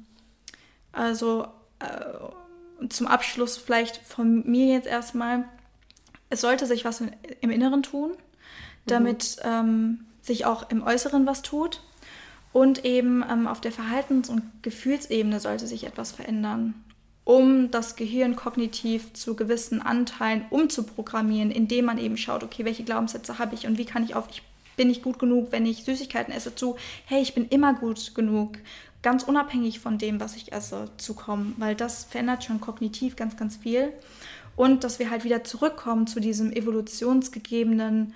[0.94, 1.48] also
[1.80, 1.86] äh,
[2.90, 5.46] zum Abschluss vielleicht von mir jetzt erstmal,
[6.30, 7.02] es sollte sich was
[7.42, 8.12] im Inneren tun,
[8.86, 9.50] damit mhm.
[9.50, 11.82] ähm, sich auch im Äußeren was tut.
[12.52, 16.74] Und eben ähm, auf der Verhaltens- und Gefühlsebene sollte sich etwas verändern
[17.30, 23.38] um das Gehirn kognitiv zu gewissen Anteilen umzuprogrammieren, indem man eben schaut, okay, welche Glaubenssätze
[23.38, 24.42] habe ich und wie kann ich auf, ich
[24.78, 28.58] bin nicht gut genug, wenn ich Süßigkeiten esse, zu, hey, ich bin immer gut genug,
[29.02, 33.38] ganz unabhängig von dem, was ich esse, zu kommen, weil das verändert schon kognitiv ganz,
[33.38, 33.94] ganz viel.
[34.56, 38.14] Und dass wir halt wieder zurückkommen zu diesem evolutionsgegebenen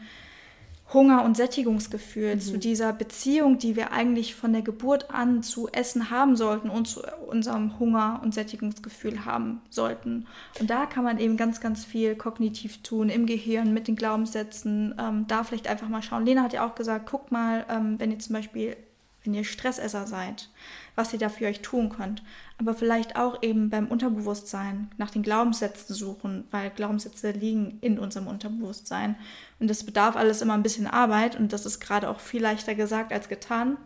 [0.93, 2.39] Hunger- und Sättigungsgefühl, mhm.
[2.39, 6.87] zu dieser Beziehung, die wir eigentlich von der Geburt an zu Essen haben sollten und
[6.87, 10.27] zu unserem Hunger- und Sättigungsgefühl haben sollten.
[10.59, 14.93] Und da kann man eben ganz, ganz viel kognitiv tun, im Gehirn, mit den Glaubenssätzen.
[14.99, 16.25] Ähm, da vielleicht einfach mal schauen.
[16.25, 18.75] Lena hat ja auch gesagt, guckt mal, ähm, wenn ihr zum Beispiel,
[19.23, 20.49] wenn ihr Stressesser seid,
[20.95, 22.23] was ihr da für euch tun könnt.
[22.57, 28.27] Aber vielleicht auch eben beim Unterbewusstsein nach den Glaubenssätzen suchen, weil Glaubenssätze liegen in unserem
[28.27, 29.15] Unterbewusstsein.
[29.59, 32.75] Und das bedarf alles immer ein bisschen Arbeit und das ist gerade auch viel leichter
[32.75, 33.77] gesagt als getan.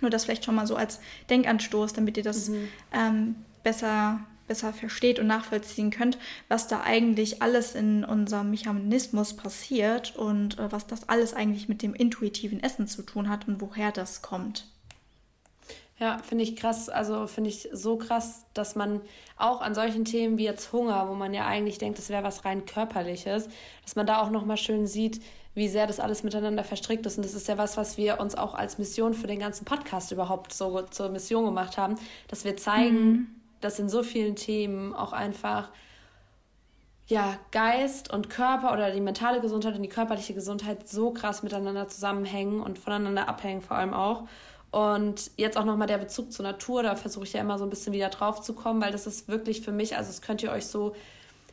[0.00, 2.68] Nur das vielleicht schon mal so als Denkanstoß, damit ihr das mhm.
[2.92, 6.18] ähm, besser, besser versteht und nachvollziehen könnt,
[6.48, 11.80] was da eigentlich alles in unserem Mechanismus passiert und äh, was das alles eigentlich mit
[11.80, 14.66] dem intuitiven Essen zu tun hat und woher das kommt.
[16.04, 16.90] Ja, finde ich krass.
[16.90, 19.00] Also finde ich so krass, dass man
[19.38, 22.44] auch an solchen Themen wie jetzt Hunger, wo man ja eigentlich denkt, das wäre was
[22.44, 23.48] rein körperliches,
[23.82, 25.22] dass man da auch nochmal schön sieht,
[25.54, 27.16] wie sehr das alles miteinander verstrickt ist.
[27.16, 30.12] Und das ist ja was, was wir uns auch als Mission für den ganzen Podcast
[30.12, 31.94] überhaupt so zur Mission gemacht haben,
[32.28, 33.26] dass wir zeigen, mhm.
[33.62, 35.70] dass in so vielen Themen auch einfach
[37.06, 41.88] ja, Geist und Körper oder die mentale Gesundheit und die körperliche Gesundheit so krass miteinander
[41.88, 44.24] zusammenhängen und voneinander abhängen vor allem auch.
[44.74, 47.70] Und jetzt auch nochmal der Bezug zur Natur, da versuche ich ja immer so ein
[47.70, 50.50] bisschen wieder drauf zu kommen, weil das ist wirklich für mich, also das könnt ihr
[50.50, 50.96] euch so,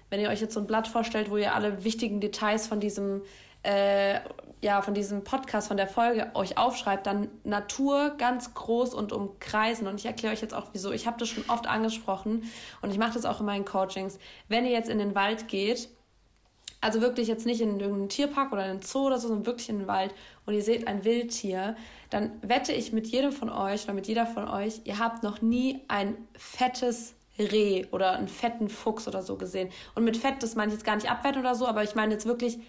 [0.09, 3.21] wenn ihr euch jetzt so ein Blatt vorstellt, wo ihr alle wichtigen Details von diesem,
[3.61, 4.21] äh,
[4.61, 9.85] ja, von diesem Podcast, von der Folge euch aufschreibt, dann Natur ganz groß und umkreisen.
[9.85, 10.91] Und ich erkläre euch jetzt auch, wieso.
[10.91, 12.49] Ich habe das schon oft angesprochen
[12.81, 14.17] und ich mache das auch in meinen Coachings.
[14.47, 15.89] Wenn ihr jetzt in den Wald geht,
[16.81, 19.69] also wirklich jetzt nicht in irgendeinem Tierpark oder in einem Zoo oder so, sondern wirklich
[19.69, 20.13] in den Wald
[20.45, 21.75] und ihr seht ein Wildtier,
[22.09, 25.41] dann wette ich mit jedem von euch oder mit jeder von euch, ihr habt noch
[25.41, 29.69] nie ein fettes Reh oder einen fetten Fuchs oder so gesehen.
[29.95, 32.13] Und mit Fett, das meine ich jetzt gar nicht abwerten oder so, aber ich meine
[32.13, 32.59] jetzt wirklich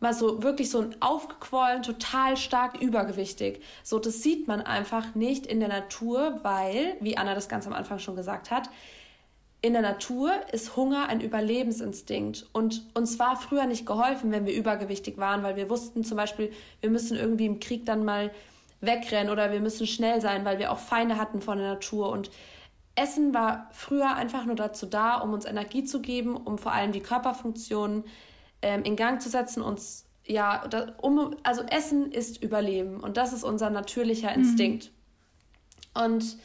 [0.00, 3.62] mal so wirklich so ein aufgequollen, total stark übergewichtig.
[3.82, 7.72] So, das sieht man einfach nicht in der Natur, weil, wie Anna das ganz am
[7.72, 8.68] Anfang schon gesagt hat,
[9.66, 12.46] in der Natur ist Hunger ein Überlebensinstinkt.
[12.52, 16.52] Und uns war früher nicht geholfen, wenn wir übergewichtig waren, weil wir wussten zum Beispiel,
[16.80, 18.30] wir müssen irgendwie im Krieg dann mal
[18.80, 22.10] wegrennen oder wir müssen schnell sein, weil wir auch Feinde hatten von der Natur.
[22.10, 22.30] Und
[22.94, 26.92] Essen war früher einfach nur dazu da, um uns Energie zu geben, um vor allem
[26.92, 28.04] die Körperfunktionen
[28.62, 33.32] ähm, in Gang zu setzen, uns ja, da, um, also Essen ist Überleben und das
[33.32, 34.42] ist unser natürlicher mhm.
[34.42, 34.92] Instinkt.
[35.96, 36.02] Mhm.
[36.04, 36.36] Und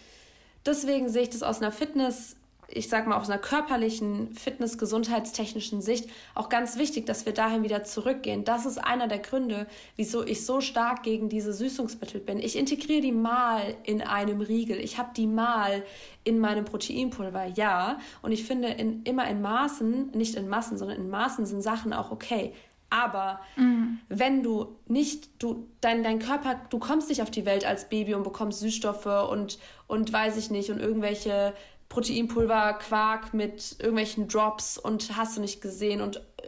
[0.65, 2.35] deswegen sehe ich das aus einer Fitness-
[2.73, 7.63] ich sag mal, aus einer körperlichen, fitness-, gesundheitstechnischen Sicht auch ganz wichtig, dass wir dahin
[7.63, 8.43] wieder zurückgehen.
[8.43, 12.39] Das ist einer der Gründe, wieso ich so stark gegen diese Süßungsmittel bin.
[12.39, 14.77] Ich integriere die mal in einem Riegel.
[14.79, 15.83] Ich habe die mal
[16.23, 17.99] in meinem Proteinpulver, ja.
[18.21, 21.93] Und ich finde, in, immer in Maßen, nicht in Massen, sondern in Maßen sind Sachen
[21.93, 22.53] auch okay.
[22.91, 23.99] Aber mhm.
[24.09, 28.15] wenn du nicht, du, dein, dein Körper, du kommst nicht auf die Welt als Baby
[28.15, 31.53] und bekommst Süßstoffe und, und weiß ich nicht, und irgendwelche
[31.91, 36.47] Proteinpulver, Quark mit irgendwelchen Drops und hast du nicht gesehen und äh,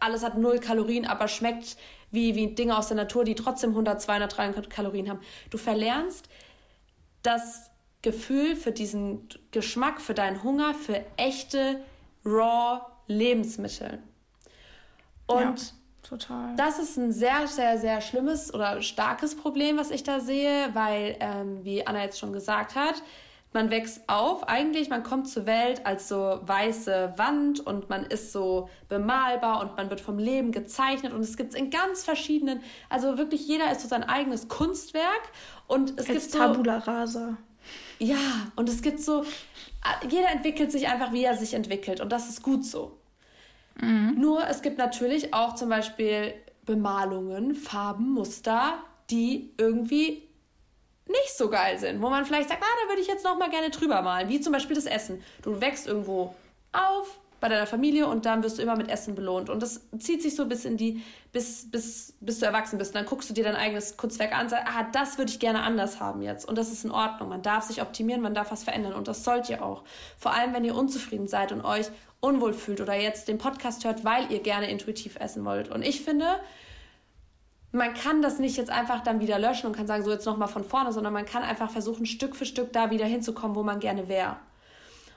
[0.00, 1.78] alles hat null Kalorien, aber schmeckt
[2.10, 5.20] wie, wie Dinge aus der Natur, die trotzdem 100, 200, 300 Kalorien haben.
[5.48, 6.28] Du verlernst
[7.22, 7.70] das
[8.02, 11.80] Gefühl für diesen Geschmack, für deinen Hunger, für echte,
[12.22, 13.98] raw Lebensmittel.
[15.26, 15.54] Und ja,
[16.02, 16.54] total.
[16.56, 21.16] das ist ein sehr, sehr, sehr schlimmes oder starkes Problem, was ich da sehe, weil,
[21.20, 23.02] ähm, wie Anna jetzt schon gesagt hat,
[23.52, 28.32] man wächst auf, eigentlich, man kommt zur Welt als so weiße Wand und man ist
[28.32, 32.60] so bemalbar und man wird vom Leben gezeichnet und es gibt es in ganz verschiedenen,
[32.90, 35.22] also wirklich jeder ist so sein eigenes Kunstwerk
[35.66, 36.38] und es als gibt so...
[36.38, 37.38] Tabula rasa.
[37.98, 39.24] Ja, und es gibt so,
[40.08, 42.98] jeder entwickelt sich einfach, wie er sich entwickelt und das ist gut so.
[43.80, 44.16] Mhm.
[44.18, 48.74] Nur es gibt natürlich auch zum Beispiel Bemalungen, Farben, Muster,
[49.10, 50.25] die irgendwie
[51.06, 53.50] nicht so geil sind, wo man vielleicht sagt, ah, da würde ich jetzt noch mal
[53.50, 55.22] gerne drüber malen, wie zum Beispiel das Essen.
[55.42, 56.34] Du wächst irgendwo
[56.72, 60.22] auf bei deiner Familie und dann wirst du immer mit Essen belohnt und das zieht
[60.22, 63.34] sich so bis in die bis bis bis du erwachsen bist und dann guckst du
[63.34, 66.48] dir dein eigenes Kunstwerk an und sagst, ah, das würde ich gerne anders haben jetzt
[66.48, 67.28] und das ist in Ordnung.
[67.28, 69.84] Man darf sich optimieren, man darf was verändern und das sollt ihr auch.
[70.16, 71.86] Vor allem, wenn ihr unzufrieden seid und euch
[72.20, 75.68] unwohl fühlt oder jetzt den Podcast hört, weil ihr gerne intuitiv essen wollt.
[75.70, 76.40] Und ich finde,
[77.76, 80.48] man kann das nicht jetzt einfach dann wieder löschen und kann sagen, so jetzt nochmal
[80.48, 83.78] von vorne, sondern man kann einfach versuchen, Stück für Stück da wieder hinzukommen, wo man
[83.80, 84.36] gerne wäre.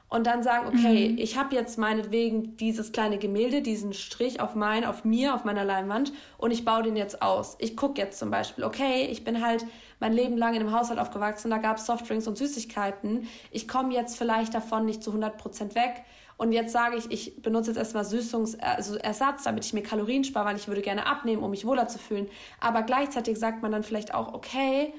[0.09, 1.17] Und dann sagen, okay, mhm.
[1.19, 5.63] ich habe jetzt meinetwegen dieses kleine Gemälde, diesen Strich auf mein, auf mir, auf meiner
[5.63, 7.55] Leinwand und ich baue den jetzt aus.
[7.59, 9.65] Ich gucke jetzt zum Beispiel, okay, ich bin halt
[9.99, 13.27] mein Leben lang in einem Haushalt aufgewachsen, da gab es Softdrinks und Süßigkeiten.
[13.51, 16.03] Ich komme jetzt vielleicht davon nicht zu 100% weg
[16.39, 20.45] und jetzt sage ich, ich benutze jetzt erstmal Süßungsersatz, also damit ich mir Kalorien spare,
[20.45, 22.29] weil ich würde gerne abnehmen, um mich wohler zu fühlen.
[22.61, 24.93] Aber gleichzeitig sagt man dann vielleicht auch, okay,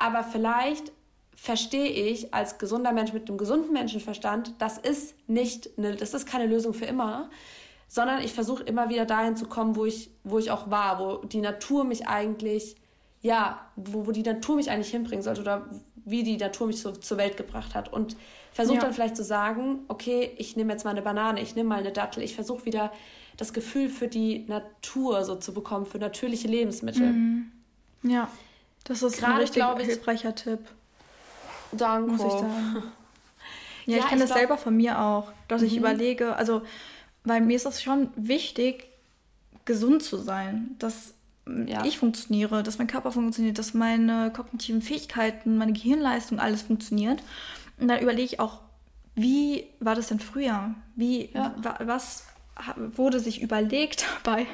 [0.00, 0.90] aber vielleicht
[1.40, 6.26] verstehe ich als gesunder Mensch mit einem gesunden Menschenverstand, das ist nicht eine, das ist
[6.26, 7.30] keine Lösung für immer,
[7.88, 11.24] sondern ich versuche immer wieder dahin zu kommen, wo ich, wo ich auch war, wo
[11.24, 12.76] die Natur mich eigentlich,
[13.22, 15.70] ja, wo, wo die Natur mich eigentlich hinbringen sollte oder
[16.04, 17.90] wie die Natur mich so zur Welt gebracht hat.
[17.90, 18.18] Und
[18.52, 18.82] versuche ja.
[18.82, 21.90] dann vielleicht zu sagen, okay, ich nehme jetzt mal eine Banane, ich nehme mal eine
[21.90, 22.92] Dattel, ich versuche wieder
[23.38, 27.12] das Gefühl für die Natur so zu bekommen, für natürliche Lebensmittel.
[27.12, 27.52] Mhm.
[28.02, 28.28] Ja,
[28.84, 30.60] das ist Gerade, ein richtig ich, hilfreicher Tipp.
[31.72, 32.12] Danke.
[32.12, 32.82] Muss ich sagen.
[33.86, 35.68] Ja, ja ich kenne das selber von mir auch, dass mhm.
[35.68, 36.62] ich überlege, also,
[37.24, 38.86] weil mir ist es schon wichtig,
[39.64, 41.14] gesund zu sein, dass
[41.66, 41.84] ja.
[41.84, 47.22] ich funktioniere, dass mein Körper funktioniert, dass meine kognitiven Fähigkeiten, meine Gehirnleistung, alles funktioniert.
[47.78, 48.60] Und dann überlege ich auch,
[49.14, 50.74] wie war das denn früher?
[50.96, 51.54] Wie, ja.
[51.80, 52.24] was
[52.94, 54.46] wurde sich überlegt dabei,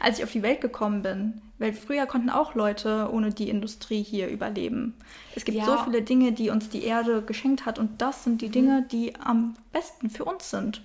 [0.00, 1.40] als ich auf die Welt gekommen bin?
[1.58, 4.94] Weil früher konnten auch Leute ohne die Industrie hier überleben.
[5.34, 5.64] Es gibt ja.
[5.64, 8.88] so viele Dinge, die uns die Erde geschenkt hat und das sind die Dinge, mhm.
[8.88, 10.82] die am besten für uns sind.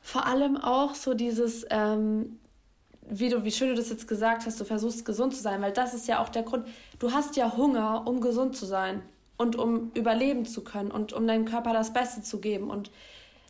[0.00, 2.38] Vor allem auch so dieses, ähm,
[3.08, 5.72] wie du, wie schön du das jetzt gesagt hast, du versuchst gesund zu sein, weil
[5.72, 6.66] das ist ja auch der Grund.
[6.98, 9.02] Du hast ja Hunger, um gesund zu sein
[9.36, 12.70] und um überleben zu können und um deinem Körper das Beste zu geben.
[12.70, 12.90] Und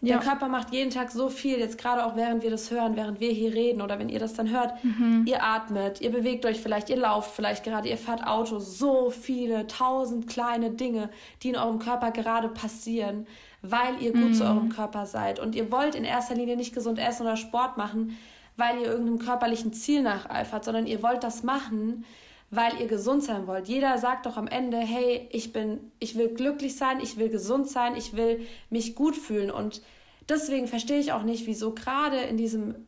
[0.03, 0.19] ja.
[0.19, 3.21] der Körper macht jeden Tag so viel, jetzt gerade auch während wir das hören, während
[3.21, 5.25] wir hier reden oder wenn ihr das dann hört, mhm.
[5.27, 9.67] ihr atmet, ihr bewegt euch vielleicht, ihr lauft vielleicht gerade, ihr fahrt Auto, so viele,
[9.69, 11.09] tausend kleine Dinge,
[11.43, 13.27] die in eurem Körper gerade passieren,
[13.62, 14.35] weil ihr gut mhm.
[14.35, 15.38] zu eurem Körper seid.
[15.38, 18.19] Und ihr wollt in erster Linie nicht gesund essen oder Sport machen,
[18.57, 22.05] weil ihr irgendeinem körperlichen Ziel nacheifert, sondern ihr wollt das machen,
[22.53, 23.67] weil ihr gesund sein wollt.
[23.67, 27.67] Jeder sagt doch am Ende, hey, ich bin, ich will glücklich sein, ich will gesund
[27.67, 29.51] sein, ich will mich gut fühlen.
[29.51, 29.81] Und
[30.29, 32.87] deswegen verstehe ich auch nicht, wieso gerade in diesem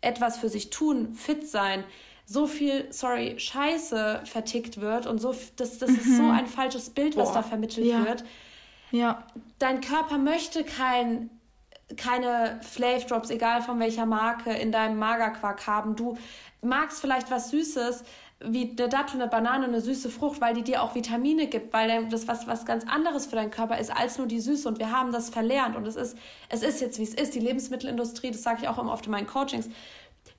[0.00, 1.84] etwas für sich tun, fit sein,
[2.24, 5.96] so viel, sorry, Scheiße vertickt wird und so, das, das mhm.
[5.96, 6.30] ist so mhm.
[6.32, 7.34] ein falsches Bild, was Boah.
[7.34, 8.04] da vermittelt ja.
[8.04, 8.24] wird.
[8.90, 9.24] Ja.
[9.60, 11.30] Dein Körper möchte kein,
[11.96, 15.94] keine Flav Drops, egal von welcher Marke, in deinem Magerquark haben.
[15.94, 16.18] Du
[16.60, 18.02] magst vielleicht was Süßes,
[18.40, 22.06] wie eine Dattel, eine Banane, eine süße Frucht, weil die dir auch Vitamine gibt, weil
[22.08, 24.68] das was, was ganz anderes für deinen Körper ist als nur die Süße.
[24.68, 25.74] Und wir haben das verlernt.
[25.74, 26.18] Und es ist,
[26.50, 27.34] es ist jetzt, wie es ist.
[27.34, 29.70] Die Lebensmittelindustrie, das sage ich auch immer oft in meinen Coachings,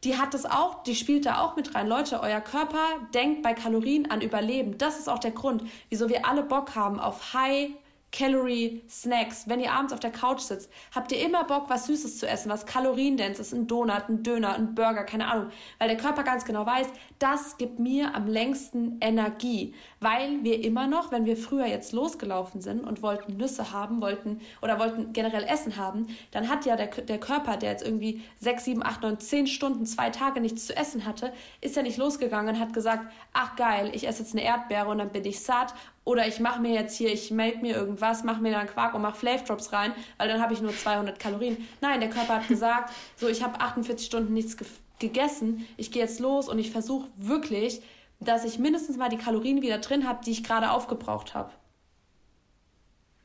[0.04, 1.88] die hat das auch, die spielt da auch mit rein.
[1.88, 2.84] Leute, euer Körper
[3.16, 4.78] denkt bei Kalorien an Überleben.
[4.78, 7.72] Das ist auch der Grund, wieso wir alle Bock haben auf High
[8.12, 9.48] Calorie Snacks.
[9.48, 12.50] Wenn ihr abends auf der Couch sitzt, habt ihr immer Bock, was Süßes zu essen,
[12.50, 15.52] was kaloriendens ist, ein Donut, ein Döner, ein Burger, keine Ahnung.
[15.78, 16.88] Weil der Körper ganz genau weiß,
[17.20, 19.74] das gibt mir am längsten Energie.
[20.00, 24.42] Weil wir immer noch, wenn wir früher jetzt losgelaufen sind und wollten Nüsse haben, wollten
[24.62, 28.66] oder wollten generell Essen haben, dann hat ja der, der Körper, der jetzt irgendwie sechs,
[28.66, 32.56] sieben, acht, neun, zehn Stunden, zwei Tage nichts zu essen hatte, ist ja nicht losgegangen
[32.56, 35.74] und hat gesagt, ach geil, ich esse jetzt eine Erdbeere und dann bin ich satt
[36.08, 39.02] oder ich mache mir jetzt hier, ich melde mir irgendwas, mache mir dann Quark und
[39.02, 41.68] mache Flav Drops rein, weil dann habe ich nur 200 Kalorien.
[41.82, 44.66] Nein, der Körper hat gesagt, so ich habe 48 Stunden nichts ge
[45.00, 47.84] gegessen, ich gehe jetzt los und ich versuche wirklich,
[48.20, 51.52] dass ich mindestens mal die Kalorien wieder drin habe, die ich gerade aufgebraucht habe.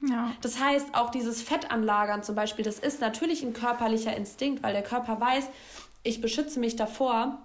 [0.06, 0.32] Ja.
[0.42, 4.82] Das heißt, auch dieses Fettanlagern zum Beispiel, das ist natürlich ein körperlicher Instinkt, weil der
[4.82, 5.48] Körper weiß,
[6.02, 7.38] ich beschütze mich davor,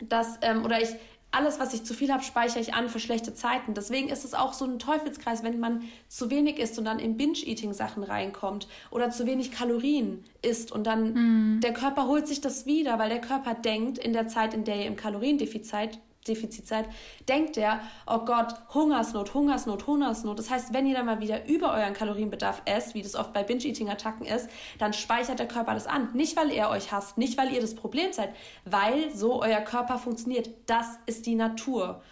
[0.00, 0.90] dass, ähm, oder ich,
[1.34, 3.74] alles, was ich zu viel habe, speichere ich an für schlechte Zeiten.
[3.74, 7.16] Deswegen ist es auch so ein Teufelskreis, wenn man zu wenig isst und dann in
[7.16, 11.60] Binge-Eating-Sachen reinkommt oder zu wenig Kalorien isst und dann mm.
[11.60, 14.76] der Körper holt sich das wieder, weil der Körper denkt, in der Zeit, in der
[14.76, 16.86] ihr im Kaloriendefizit Defizit seid,
[17.28, 20.38] denkt er, oh Gott, Hungersnot, Hungersnot, Hungersnot.
[20.38, 23.42] Das heißt, wenn ihr dann mal wieder über euren Kalorienbedarf esst, wie das oft bei
[23.42, 26.10] Binge-Eating-Attacken ist, dann speichert der Körper das an.
[26.14, 28.34] Nicht, weil er euch hasst, nicht, weil ihr das Problem seid,
[28.64, 30.50] weil so euer Körper funktioniert.
[30.66, 32.02] Das ist die Natur.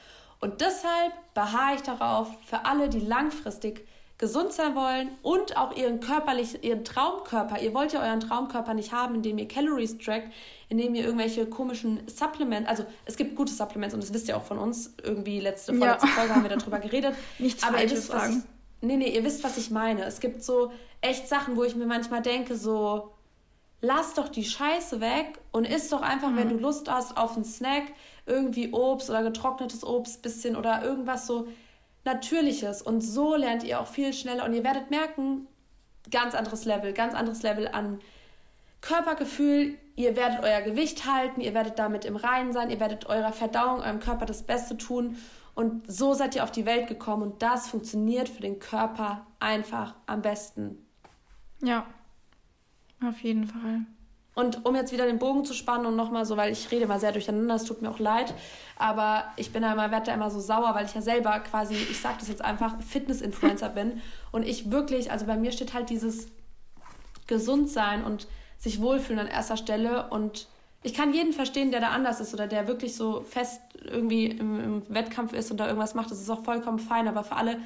[0.40, 3.86] Und deshalb beharre ich darauf, für alle, die langfristig
[4.22, 7.60] gesund sein wollen und auch ihren körperlich, ihren Traumkörper.
[7.60, 10.32] Ihr wollt ja euren Traumkörper nicht haben, indem ihr Calories trackt,
[10.68, 14.44] indem ihr irgendwelche komischen Supplements, also es gibt gute Supplements und das wisst ihr auch
[14.44, 16.12] von uns, irgendwie letzte, vorletzte ja.
[16.12, 17.16] Folge haben wir darüber geredet.
[17.40, 18.36] Nichts Aber ihr wisst, was ich,
[18.80, 20.04] nee, nee, ihr wisst, was ich meine.
[20.04, 23.10] Es gibt so echt Sachen, wo ich mir manchmal denke, so,
[23.80, 26.36] lass doch die Scheiße weg und isst doch einfach, mhm.
[26.36, 27.92] wenn du Lust hast, auf einen Snack,
[28.26, 31.48] irgendwie Obst oder getrocknetes Obst, bisschen oder irgendwas so
[32.04, 32.82] Natürliches.
[32.82, 35.46] Und so lernt ihr auch viel schneller und ihr werdet merken,
[36.10, 38.00] ganz anderes Level, ganz anderes Level an
[38.80, 43.32] Körpergefühl, ihr werdet euer Gewicht halten, ihr werdet damit im Reinen sein, ihr werdet eurer
[43.32, 45.16] Verdauung, eurem Körper das Beste tun.
[45.54, 49.94] Und so seid ihr auf die Welt gekommen und das funktioniert für den Körper einfach
[50.06, 50.84] am besten.
[51.62, 51.86] Ja,
[53.06, 53.82] auf jeden Fall.
[54.34, 56.98] Und um jetzt wieder den Bogen zu spannen und nochmal so, weil ich rede mal
[56.98, 58.32] sehr durcheinander, es tut mir auch leid,
[58.76, 61.74] aber ich bin da immer, werde da immer so sauer, weil ich ja selber quasi,
[61.74, 65.90] ich sag das jetzt einfach, Fitness-Influencer bin und ich wirklich, also bei mir steht halt
[65.90, 66.28] dieses
[67.26, 68.26] Gesundsein und
[68.58, 70.08] sich wohlfühlen an erster Stelle.
[70.10, 70.46] Und
[70.82, 74.60] ich kann jeden verstehen, der da anders ist oder der wirklich so fest irgendwie im,
[74.60, 76.10] im Wettkampf ist und da irgendwas macht.
[76.10, 77.08] Das ist auch vollkommen fein.
[77.08, 77.58] Aber für alle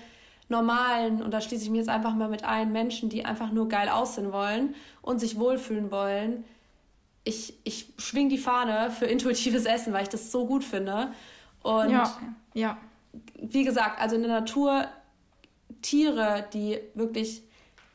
[0.48, 3.68] normalen, und da schließe ich mich jetzt einfach mal mit ein, Menschen, die einfach nur
[3.68, 6.44] geil aussehen wollen und sich wohlfühlen wollen,
[7.26, 11.12] ich, ich schwing die Fahne für intuitives Essen, weil ich das so gut finde.
[11.62, 12.16] Und ja,
[12.54, 12.78] ja.
[13.42, 14.86] wie gesagt, also in der Natur
[15.82, 17.42] Tiere, die wirklich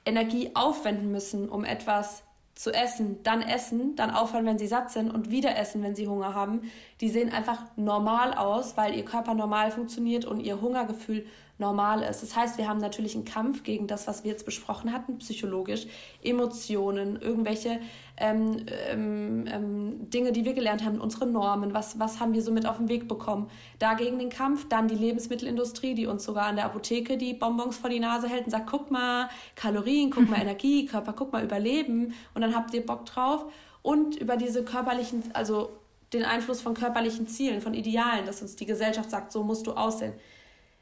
[0.05, 2.23] Energie aufwenden müssen, um etwas
[2.55, 6.09] zu essen, dann essen, dann aufhören, wenn sie satt sind und wieder essen, wenn sie
[6.09, 6.69] Hunger haben.
[6.99, 11.25] Die sehen einfach normal aus, weil ihr Körper normal funktioniert und ihr Hungergefühl
[11.61, 12.21] normal ist.
[12.21, 15.87] Das heißt, wir haben natürlich einen Kampf gegen das, was wir jetzt besprochen hatten, psychologisch,
[16.21, 17.79] Emotionen, irgendwelche
[18.17, 22.51] ähm, ähm, ähm, Dinge, die wir gelernt haben, unsere Normen, was, was haben wir so
[22.51, 23.49] mit auf den Weg bekommen.
[23.79, 27.89] Dagegen den Kampf, dann die Lebensmittelindustrie, die uns sogar an der Apotheke die Bonbons vor
[27.89, 32.13] die Nase hält und sagt, guck mal, Kalorien, guck mal Energie, Körper, guck mal Überleben
[32.33, 33.45] und dann habt ihr Bock drauf.
[33.83, 35.71] Und über diese körperlichen, also
[36.13, 39.73] den Einfluss von körperlichen Zielen, von Idealen, dass uns die Gesellschaft sagt, so musst du
[39.73, 40.13] aussehen.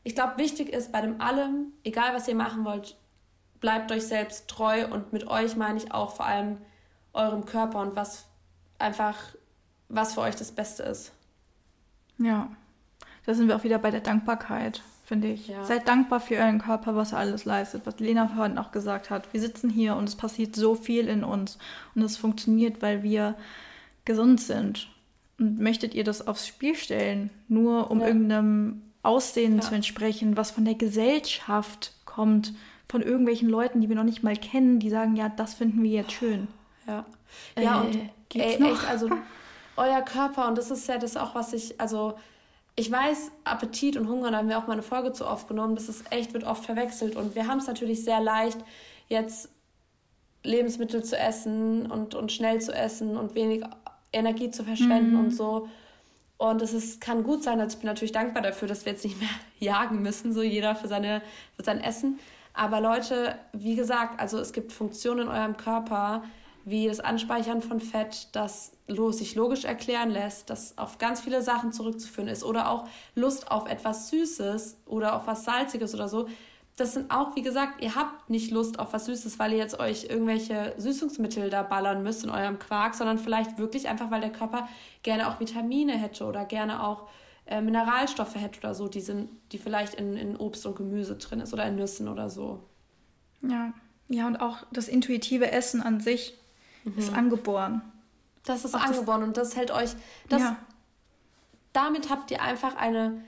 [0.03, 2.97] Ich glaube, wichtig ist bei dem allem, egal was ihr machen wollt,
[3.59, 6.57] bleibt euch selbst treu und mit euch meine ich auch vor allem
[7.13, 8.25] eurem Körper und was
[8.77, 9.17] einfach,
[9.89, 11.11] was für euch das Beste ist.
[12.17, 12.49] Ja,
[13.25, 15.47] da sind wir auch wieder bei der Dankbarkeit, finde ich.
[15.47, 15.63] Ja.
[15.63, 19.31] Seid dankbar für euren Körper, was er alles leistet, was Lena vorhin auch gesagt hat.
[19.33, 21.57] Wir sitzen hier und es passiert so viel in uns
[21.95, 23.35] und es funktioniert, weil wir
[24.05, 24.89] gesund sind.
[25.37, 28.07] Und möchtet ihr das aufs Spiel stellen, nur um ja.
[28.07, 29.61] irgendeinem Aussehen ja.
[29.61, 32.53] zu entsprechen, was von der Gesellschaft kommt,
[32.87, 35.91] von irgendwelchen Leuten, die wir noch nicht mal kennen, die sagen, ja, das finden wir
[35.91, 36.47] jetzt schön.
[36.87, 37.05] Ja.
[37.57, 37.95] Ja, äh, und
[38.33, 39.09] ey, echt, also
[39.77, 42.15] euer Körper, und das ist ja das auch, was ich, also
[42.75, 45.89] ich weiß, Appetit und Hunger, da haben wir auch mal eine Folge zu aufgenommen, das
[45.89, 47.15] ist echt, wird oft verwechselt.
[47.15, 48.57] Und wir haben es natürlich sehr leicht,
[49.07, 49.49] jetzt
[50.43, 53.63] Lebensmittel zu essen und, und schnell zu essen und wenig
[54.13, 55.19] Energie zu verschwenden mhm.
[55.19, 55.67] und so.
[56.39, 59.03] Und es ist, kann gut sein, also ich bin natürlich dankbar dafür, dass wir jetzt
[59.03, 59.29] nicht mehr
[59.59, 61.21] jagen müssen, so jeder für, seine,
[61.57, 62.17] für sein Essen.
[62.53, 66.23] Aber Leute, wie gesagt, also es gibt Funktionen in eurem Körper,
[66.63, 71.73] wie das Anspeichern von Fett, das sich logisch erklären lässt, das auf ganz viele Sachen
[71.73, 76.29] zurückzuführen ist oder auch Lust auf etwas Süßes oder auf was Salziges oder so.
[76.79, 79.81] Das sind auch, wie gesagt, ihr habt nicht Lust auf was Süßes, weil ihr jetzt
[79.81, 84.31] euch irgendwelche Süßungsmittel da ballern müsst in eurem Quark, sondern vielleicht wirklich einfach, weil der
[84.31, 84.69] Körper
[85.03, 87.09] gerne auch Vitamine hätte oder gerne auch
[87.47, 91.41] äh, Mineralstoffe hätte oder so, die, sind, die vielleicht in, in Obst und Gemüse drin
[91.41, 92.63] ist oder in Nüssen oder so.
[93.41, 93.73] Ja,
[94.07, 96.33] ja, und auch das intuitive Essen an sich
[96.85, 96.97] mhm.
[96.97, 97.81] ist angeboren.
[98.45, 99.91] Das ist Ach, angeboren das, und das hält euch.
[100.29, 100.55] Das, ja.
[101.73, 103.21] Damit habt ihr einfach eine.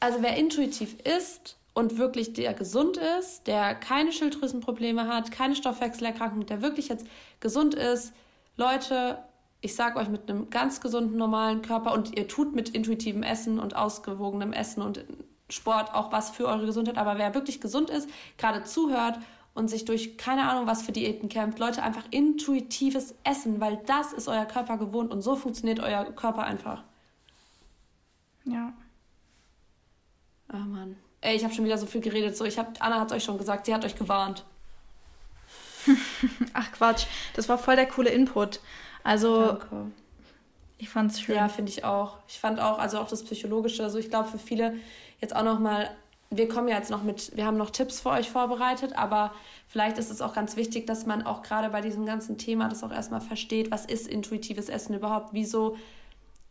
[0.00, 6.46] Also wer intuitiv isst und wirklich der gesund ist, der keine Schilddrüsenprobleme hat, keine Stoffwechselerkrankung,
[6.46, 7.06] der wirklich jetzt
[7.38, 8.12] gesund ist,
[8.56, 9.18] Leute,
[9.60, 13.58] ich sage euch mit einem ganz gesunden, normalen Körper und ihr tut mit intuitivem Essen
[13.58, 15.04] und ausgewogenem Essen und
[15.48, 18.08] Sport auch was für eure Gesundheit, aber wer wirklich gesund ist,
[18.38, 19.18] gerade zuhört
[19.54, 24.12] und sich durch keine Ahnung was für Diäten kämpft, Leute einfach intuitives Essen, weil das
[24.12, 26.84] ist euer Körper gewohnt und so funktioniert euer Körper einfach.
[28.44, 28.72] Ja.
[30.52, 30.96] Oh Mann.
[31.20, 32.36] Ey, ich habe schon wieder so viel geredet.
[32.36, 34.44] So, ich hab, Anna hat euch schon gesagt, sie hat euch gewarnt.
[36.52, 38.60] Ach Quatsch, das war voll der coole Input.
[39.02, 39.90] Also, Danke.
[40.78, 41.36] ich fand's schön.
[41.36, 42.18] Ja, finde ich auch.
[42.28, 43.82] Ich fand auch, also auch das Psychologische.
[43.82, 44.76] Also ich glaube für viele
[45.20, 45.90] jetzt auch noch mal
[46.30, 49.34] wir kommen ja jetzt noch mit, wir haben noch Tipps für euch vorbereitet, aber
[49.66, 52.84] vielleicht ist es auch ganz wichtig, dass man auch gerade bei diesem ganzen Thema das
[52.84, 55.76] auch erstmal versteht, was ist intuitives Essen überhaupt, wieso,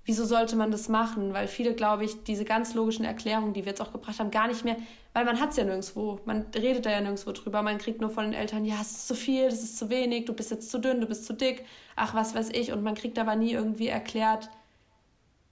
[0.09, 3.69] wieso sollte man das machen, weil viele, glaube ich, diese ganz logischen Erklärungen, die wir
[3.69, 4.75] jetzt auch gebracht haben, gar nicht mehr,
[5.13, 8.09] weil man hat es ja nirgendwo, man redet da ja nirgendwo drüber, man kriegt nur
[8.09, 10.71] von den Eltern, ja, es ist zu viel, das ist zu wenig, du bist jetzt
[10.71, 11.63] zu dünn, du bist zu dick,
[11.95, 14.49] ach, was weiß ich, und man kriegt aber nie irgendwie erklärt,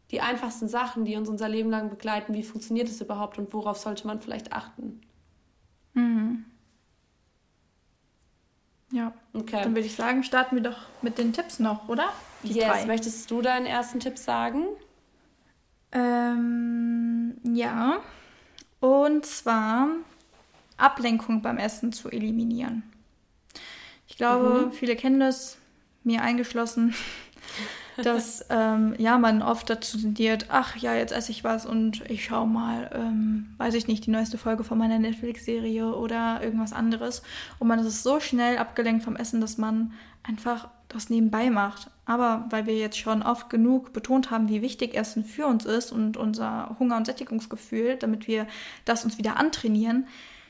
[0.09, 2.33] die einfachsten Sachen, die uns unser Leben lang begleiten.
[2.33, 5.01] Wie funktioniert es überhaupt und worauf sollte man vielleicht achten?
[5.93, 6.45] Mhm.
[8.91, 9.13] Ja.
[9.33, 9.61] Okay.
[9.63, 12.09] Dann würde ich sagen, starten wir doch mit den Tipps noch, oder?
[12.43, 12.67] Die yes.
[12.67, 12.85] Drei.
[12.85, 14.65] Möchtest du deinen ersten Tipp sagen?
[15.91, 17.99] Ähm, ja.
[18.79, 19.89] Und zwar
[20.77, 22.83] Ablenkung beim Essen zu eliminieren.
[24.07, 24.71] Ich glaube, mhm.
[24.71, 25.57] viele kennen das,
[26.03, 26.95] mir eingeschlossen
[28.03, 32.25] dass ähm, ja man oft dazu tendiert, ach ja, jetzt esse ich was und ich
[32.25, 37.21] schaue mal, ähm, weiß ich nicht, die neueste Folge von meiner Netflix-Serie oder irgendwas anderes.
[37.59, 39.93] Und man ist so schnell abgelenkt vom Essen, dass man
[40.23, 41.89] einfach das nebenbei macht.
[42.05, 45.91] Aber weil wir jetzt schon oft genug betont haben, wie wichtig Essen für uns ist
[45.91, 48.47] und unser Hunger- und Sättigungsgefühl, damit wir
[48.85, 50.07] das uns wieder antrainieren,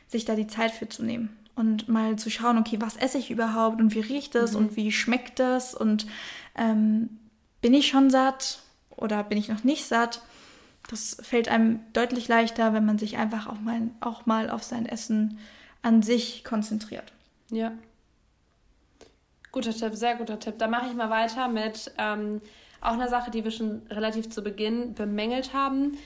[0.08, 3.32] sich da die Zeit für zu nehmen und mal zu schauen, okay, was esse ich
[3.32, 4.58] überhaupt und wie riecht es mhm.
[4.58, 6.06] und wie schmeckt es und
[6.56, 7.10] ähm,
[7.68, 8.60] bin ich schon satt
[8.96, 10.22] oder bin ich noch nicht satt?
[10.90, 14.86] Das fällt einem deutlich leichter, wenn man sich einfach auch mal, auch mal auf sein
[14.86, 15.38] Essen
[15.82, 17.12] an sich konzentriert.
[17.52, 17.74] Ja.
[19.52, 20.58] Guter Tipp, sehr guter Tipp.
[20.60, 22.40] Da mache ich mal weiter mit ähm,
[22.80, 25.98] auch einer Sache, die wir schon relativ zu Beginn bemängelt haben.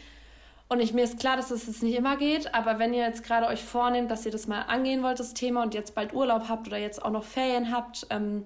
[0.68, 3.24] Und ich, mir ist klar, dass es das nicht immer geht, aber wenn ihr jetzt
[3.24, 6.50] gerade euch vornehmt, dass ihr das mal angehen wollt, das Thema, und jetzt bald Urlaub
[6.50, 8.46] habt oder jetzt auch noch Ferien habt, ähm,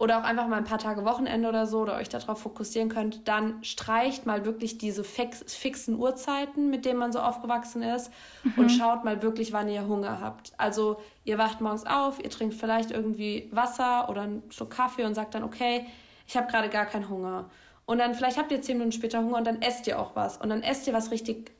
[0.00, 3.28] oder auch einfach mal ein paar Tage Wochenende oder so oder euch darauf fokussieren könnt,
[3.28, 8.10] dann streicht mal wirklich diese fix, fixen Uhrzeiten, mit denen man so aufgewachsen ist
[8.42, 8.54] mhm.
[8.56, 10.54] und schaut mal wirklich, wann ihr Hunger habt.
[10.56, 15.14] Also ihr wacht morgens auf, ihr trinkt vielleicht irgendwie Wasser oder einen Schluck Kaffee und
[15.14, 15.84] sagt dann, okay,
[16.26, 17.50] ich habe gerade gar keinen Hunger.
[17.84, 20.38] Und dann vielleicht habt ihr zehn Minuten später Hunger und dann esst ihr auch was.
[20.38, 21.52] Und dann esst ihr was richtig.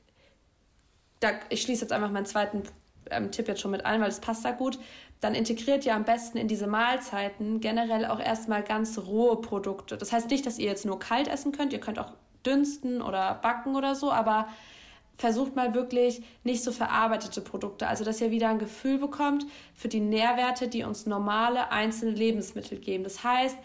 [1.19, 2.63] Da, ich schließe jetzt einfach meinen zweiten
[3.11, 4.79] ähm, Tipp jetzt schon mit ein, weil das passt da gut
[5.21, 9.97] dann integriert ihr am besten in diese Mahlzeiten generell auch erstmal ganz rohe Produkte.
[9.97, 12.13] Das heißt nicht, dass ihr jetzt nur kalt essen könnt, ihr könnt auch
[12.45, 14.49] dünsten oder backen oder so, aber
[15.19, 19.45] versucht mal wirklich nicht so verarbeitete Produkte, also dass ihr wieder ein Gefühl bekommt
[19.75, 23.05] für die Nährwerte, die uns normale einzelne Lebensmittel geben.
[23.05, 23.59] Das heißt,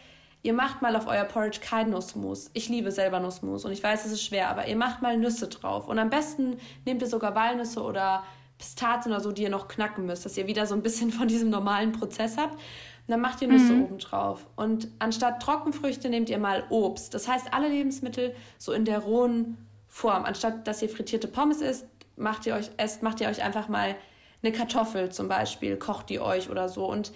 [0.43, 2.51] ihr macht mal auf euer Porridge kein Nussmus.
[2.53, 5.47] Ich liebe selber Nussmus und ich weiß, es ist schwer, aber ihr macht mal Nüsse
[5.47, 8.23] drauf und am besten nehmt ihr sogar Walnüsse oder
[8.57, 11.27] Pistazien oder so, die ihr noch knacken müsst, dass ihr wieder so ein bisschen von
[11.27, 12.53] diesem normalen Prozess habt.
[12.53, 13.83] Und dann macht ihr Nüsse mhm.
[13.83, 14.47] oben drauf.
[14.55, 17.13] Und anstatt Trockenfrüchte nehmt ihr mal Obst.
[17.13, 20.25] Das heißt, alle Lebensmittel so in der rohen Form.
[20.25, 21.85] Anstatt dass ihr frittierte Pommes isst,
[22.15, 23.95] macht ihr euch, esst, macht ihr euch einfach mal
[24.41, 26.85] eine Kartoffel zum Beispiel, kocht die euch oder so.
[26.85, 27.11] Und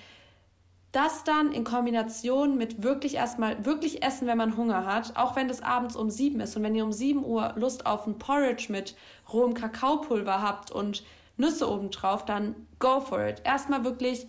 [0.92, 5.48] das dann in Kombination mit wirklich erstmal wirklich essen, wenn man Hunger hat, auch wenn
[5.48, 8.68] das abends um sieben ist und wenn ihr um sieben Uhr Lust auf ein Porridge
[8.70, 8.96] mit
[9.32, 11.04] rohem Kakaopulver habt und
[11.40, 13.42] Nüsse obendrauf, dann go for it.
[13.44, 14.28] Erstmal wirklich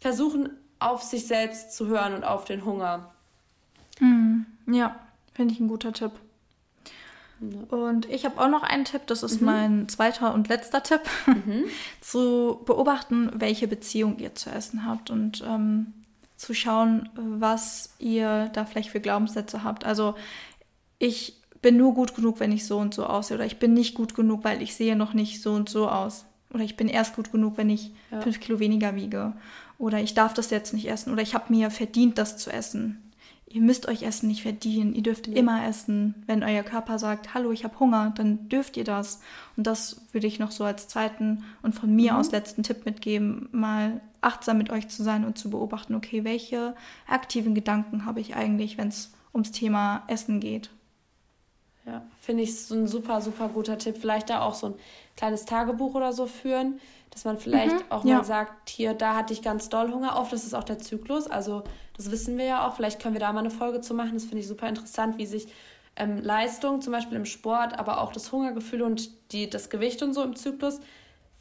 [0.00, 3.12] versuchen, auf sich selbst zu hören und auf den Hunger.
[4.00, 4.98] Mm, ja,
[5.34, 6.12] finde ich ein guter Tipp.
[7.68, 9.46] Und ich habe auch noch einen Tipp, das ist mhm.
[9.46, 11.64] mein zweiter und letzter Tipp, mhm.
[12.00, 15.92] zu beobachten, welche Beziehung ihr zu essen habt und ähm,
[16.36, 19.84] zu schauen, was ihr da vielleicht für Glaubenssätze habt.
[19.84, 20.14] Also
[20.98, 23.94] ich bin nur gut genug, wenn ich so und so aussehe oder ich bin nicht
[23.94, 26.26] gut genug, weil ich sehe noch nicht so und so aus.
[26.52, 28.20] Oder ich bin erst gut genug, wenn ich ja.
[28.20, 29.32] fünf Kilo weniger wiege.
[29.78, 31.12] Oder ich darf das jetzt nicht essen.
[31.12, 33.04] Oder ich habe mir verdient, das zu essen
[33.54, 34.94] ihr müsst euch Essen nicht verdienen.
[34.94, 35.34] Ihr dürft ja.
[35.34, 36.16] immer essen.
[36.26, 39.20] Wenn euer Körper sagt, hallo, ich habe Hunger, dann dürft ihr das.
[39.56, 42.18] Und das würde ich noch so als zweiten und von mir mhm.
[42.18, 46.74] aus letzten Tipp mitgeben, mal achtsam mit euch zu sein und zu beobachten, okay, welche
[47.06, 50.70] aktiven Gedanken habe ich eigentlich, wenn es ums Thema Essen geht.
[51.86, 53.98] Ja, finde ich so ein super, super guter Tipp.
[53.98, 54.74] Vielleicht da auch so ein
[55.16, 56.80] kleines Tagebuch oder so führen,
[57.10, 58.16] dass man vielleicht mhm, auch ja.
[58.16, 60.18] mal sagt, hier, da hatte ich ganz doll Hunger.
[60.18, 61.62] Oft ist es auch der Zyklus, also
[61.96, 62.74] das wissen wir ja auch.
[62.74, 64.14] Vielleicht können wir da mal eine Folge zu machen.
[64.14, 65.46] Das finde ich super interessant, wie sich
[65.96, 70.14] ähm, Leistung, zum Beispiel im Sport, aber auch das Hungergefühl und die, das Gewicht und
[70.14, 70.80] so im Zyklus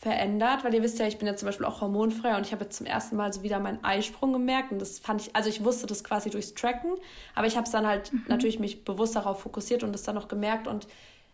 [0.04, 2.66] verändert, weil ihr wisst ja, ich bin ja zum Beispiel auch hormonfrei und ich habe
[2.66, 5.64] jetzt zum ersten Mal so wieder meinen Eisprung gemerkt und das fand ich, also ich
[5.64, 6.92] wusste das quasi durchs Tracken,
[7.36, 8.26] aber ich habe es dann halt mhm.
[8.28, 10.88] natürlich mich bewusst darauf fokussiert und das dann noch gemerkt und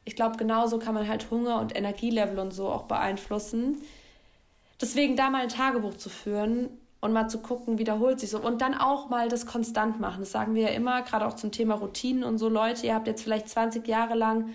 [0.06, 3.82] ich glaube, genauso kann man halt Hunger und Energielevel und so auch beeinflussen.
[4.80, 6.70] Deswegen da mal ein Tagebuch zu führen
[7.02, 8.40] und mal zu gucken, wiederholt sich so.
[8.40, 10.22] Und dann auch mal das konstant machen.
[10.22, 12.50] Das sagen wir ja immer, gerade auch zum Thema Routinen und so.
[12.50, 14.50] Leute, ihr habt jetzt vielleicht 20 Jahre lang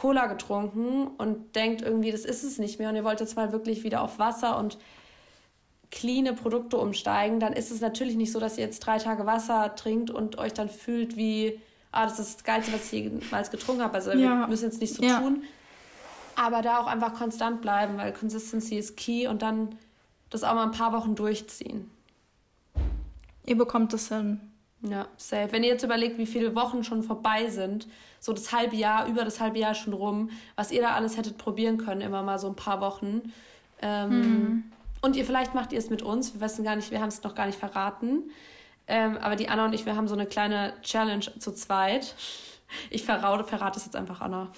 [0.00, 3.52] Cola getrunken und denkt irgendwie, das ist es nicht mehr und ihr wollt jetzt mal
[3.52, 4.78] wirklich wieder auf Wasser und
[5.90, 9.74] cleane Produkte umsteigen, dann ist es natürlich nicht so, dass ihr jetzt drei Tage Wasser
[9.76, 11.60] trinkt und euch dann fühlt wie,
[11.92, 13.92] ah, das ist das Geilste, was ich jemals getrunken habe.
[13.94, 14.40] Also ja.
[14.40, 15.20] wir müssen jetzt nicht so ja.
[15.20, 15.42] tun.
[16.34, 19.76] Aber da auch einfach konstant bleiben, weil Consistency ist key und dann
[20.30, 21.90] das auch mal ein paar Wochen durchziehen.
[23.44, 24.40] Ihr bekommt es hin.
[24.82, 25.52] Ja, safe.
[25.52, 27.86] Wenn ihr jetzt überlegt, wie viele Wochen schon vorbei sind,
[28.18, 31.36] so das halbe Jahr, über das halbe Jahr schon rum, was ihr da alles hättet
[31.36, 33.32] probieren können, immer mal so ein paar Wochen.
[33.82, 34.64] Ähm, mhm.
[35.02, 36.34] Und ihr vielleicht macht ihr es mit uns.
[36.34, 38.30] Wir wissen gar nicht, wir haben es noch gar nicht verraten.
[38.86, 42.14] Ähm, aber die Anna und ich, wir haben so eine kleine Challenge zu zweit.
[42.88, 44.50] Ich verrate, verrate es jetzt einfach Anna.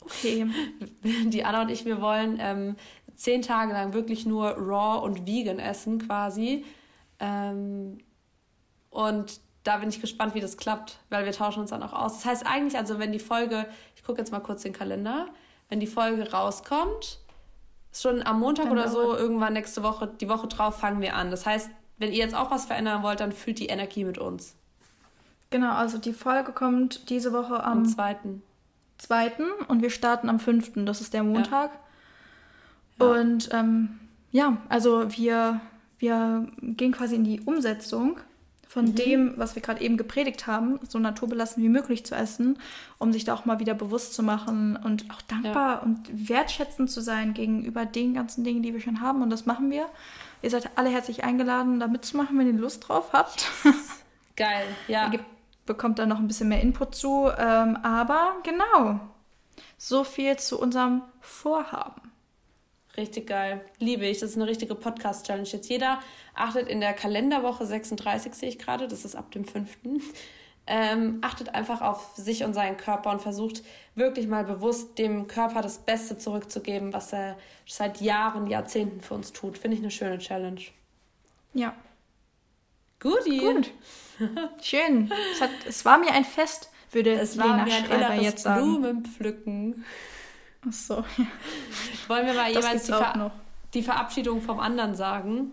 [0.00, 0.46] Okay.
[1.02, 2.76] Die Anna und ich, wir wollen ähm,
[3.14, 6.64] zehn Tage lang wirklich nur raw und vegan essen quasi.
[7.20, 7.98] Ähm,
[8.90, 12.14] und da bin ich gespannt, wie das klappt, weil wir tauschen uns dann auch aus.
[12.14, 13.66] Das heißt eigentlich, also wenn die Folge,
[13.96, 15.26] ich gucke jetzt mal kurz den Kalender,
[15.68, 17.18] wenn die Folge rauskommt,
[17.92, 21.30] schon am Montag dann oder so, irgendwann nächste Woche, die Woche drauf fangen wir an.
[21.30, 24.54] Das heißt, wenn ihr jetzt auch was verändern wollt, dann fühlt die Energie mit uns.
[25.50, 28.16] Genau, also die Folge kommt diese Woche am, am 2.
[28.98, 29.32] 2.
[29.68, 30.72] und wir starten am 5.
[30.84, 31.72] Das ist der Montag.
[33.00, 33.06] Ja.
[33.06, 33.98] Und ähm,
[34.30, 35.60] ja, also wir,
[35.98, 38.18] wir gehen quasi in die Umsetzung
[38.68, 38.94] von mhm.
[38.94, 42.58] dem, was wir gerade eben gepredigt haben, so naturbelassen wie möglich zu essen,
[42.98, 45.78] um sich da auch mal wieder bewusst zu machen und auch dankbar ja.
[45.78, 49.22] und wertschätzend zu sein gegenüber den ganzen Dingen, die wir schon haben.
[49.22, 49.86] Und das machen wir.
[50.42, 53.50] Ihr seid alle herzlich eingeladen, da mitzumachen, wenn ihr Lust drauf habt.
[54.36, 55.10] Geil, ja.
[55.12, 55.20] Ihr
[55.64, 57.30] bekommt da noch ein bisschen mehr Input zu.
[57.38, 59.00] Ähm, aber genau,
[59.78, 62.07] so viel zu unserem Vorhaben.
[62.98, 63.64] Richtig geil.
[63.78, 64.18] Liebe ich.
[64.18, 65.48] Das ist eine richtige Podcast-Challenge.
[65.48, 66.00] Jetzt jeder
[66.34, 69.78] achtet in der Kalenderwoche 36, sehe ich gerade, das ist ab dem 5.
[70.66, 73.62] Ähm, achtet einfach auf sich und seinen Körper und versucht
[73.94, 79.32] wirklich mal bewusst dem Körper das Beste zurückzugeben, was er seit Jahren, Jahrzehnten für uns
[79.32, 79.56] tut.
[79.56, 80.60] Finde ich eine schöne Challenge.
[81.54, 81.74] Ja.
[82.98, 83.38] Guti.
[83.38, 83.70] Gut.
[84.60, 85.10] Schön.
[85.32, 88.42] Es, hat, es war mir ein Fest, würde es war Lena mir ein Schreiber jetzt
[88.42, 88.80] sagen.
[88.80, 89.84] Blumenpflücken.
[90.66, 91.04] Ach so.
[91.16, 91.26] Ja.
[92.08, 93.30] Wollen wir mal jeweils die, Ver
[93.74, 95.52] die, Verabschiedung vom anderen sagen?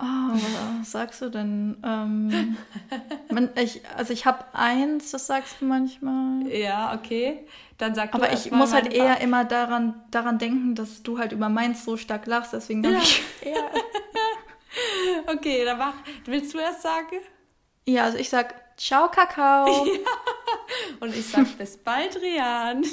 [0.00, 0.04] Oh,
[0.80, 1.76] was sagst du denn?
[1.84, 2.56] Ähm,
[3.30, 6.46] man, ich, also ich habe eins, das sagst du manchmal.
[6.48, 7.46] Ja, okay.
[7.78, 11.18] Dann sag du Aber ich muss halt eher Ver immer daran, daran denken, dass du
[11.18, 12.98] halt über meins so stark lachst, deswegen ja.
[12.98, 13.70] ich eher.
[15.26, 15.94] okay, dann mach.
[16.24, 17.18] Willst du erst sagen?
[17.86, 19.86] Ja, also ich sag Ciao, Kakao.
[19.98, 20.96] Ja.
[21.00, 22.84] Und ich sag bis bald, Rian.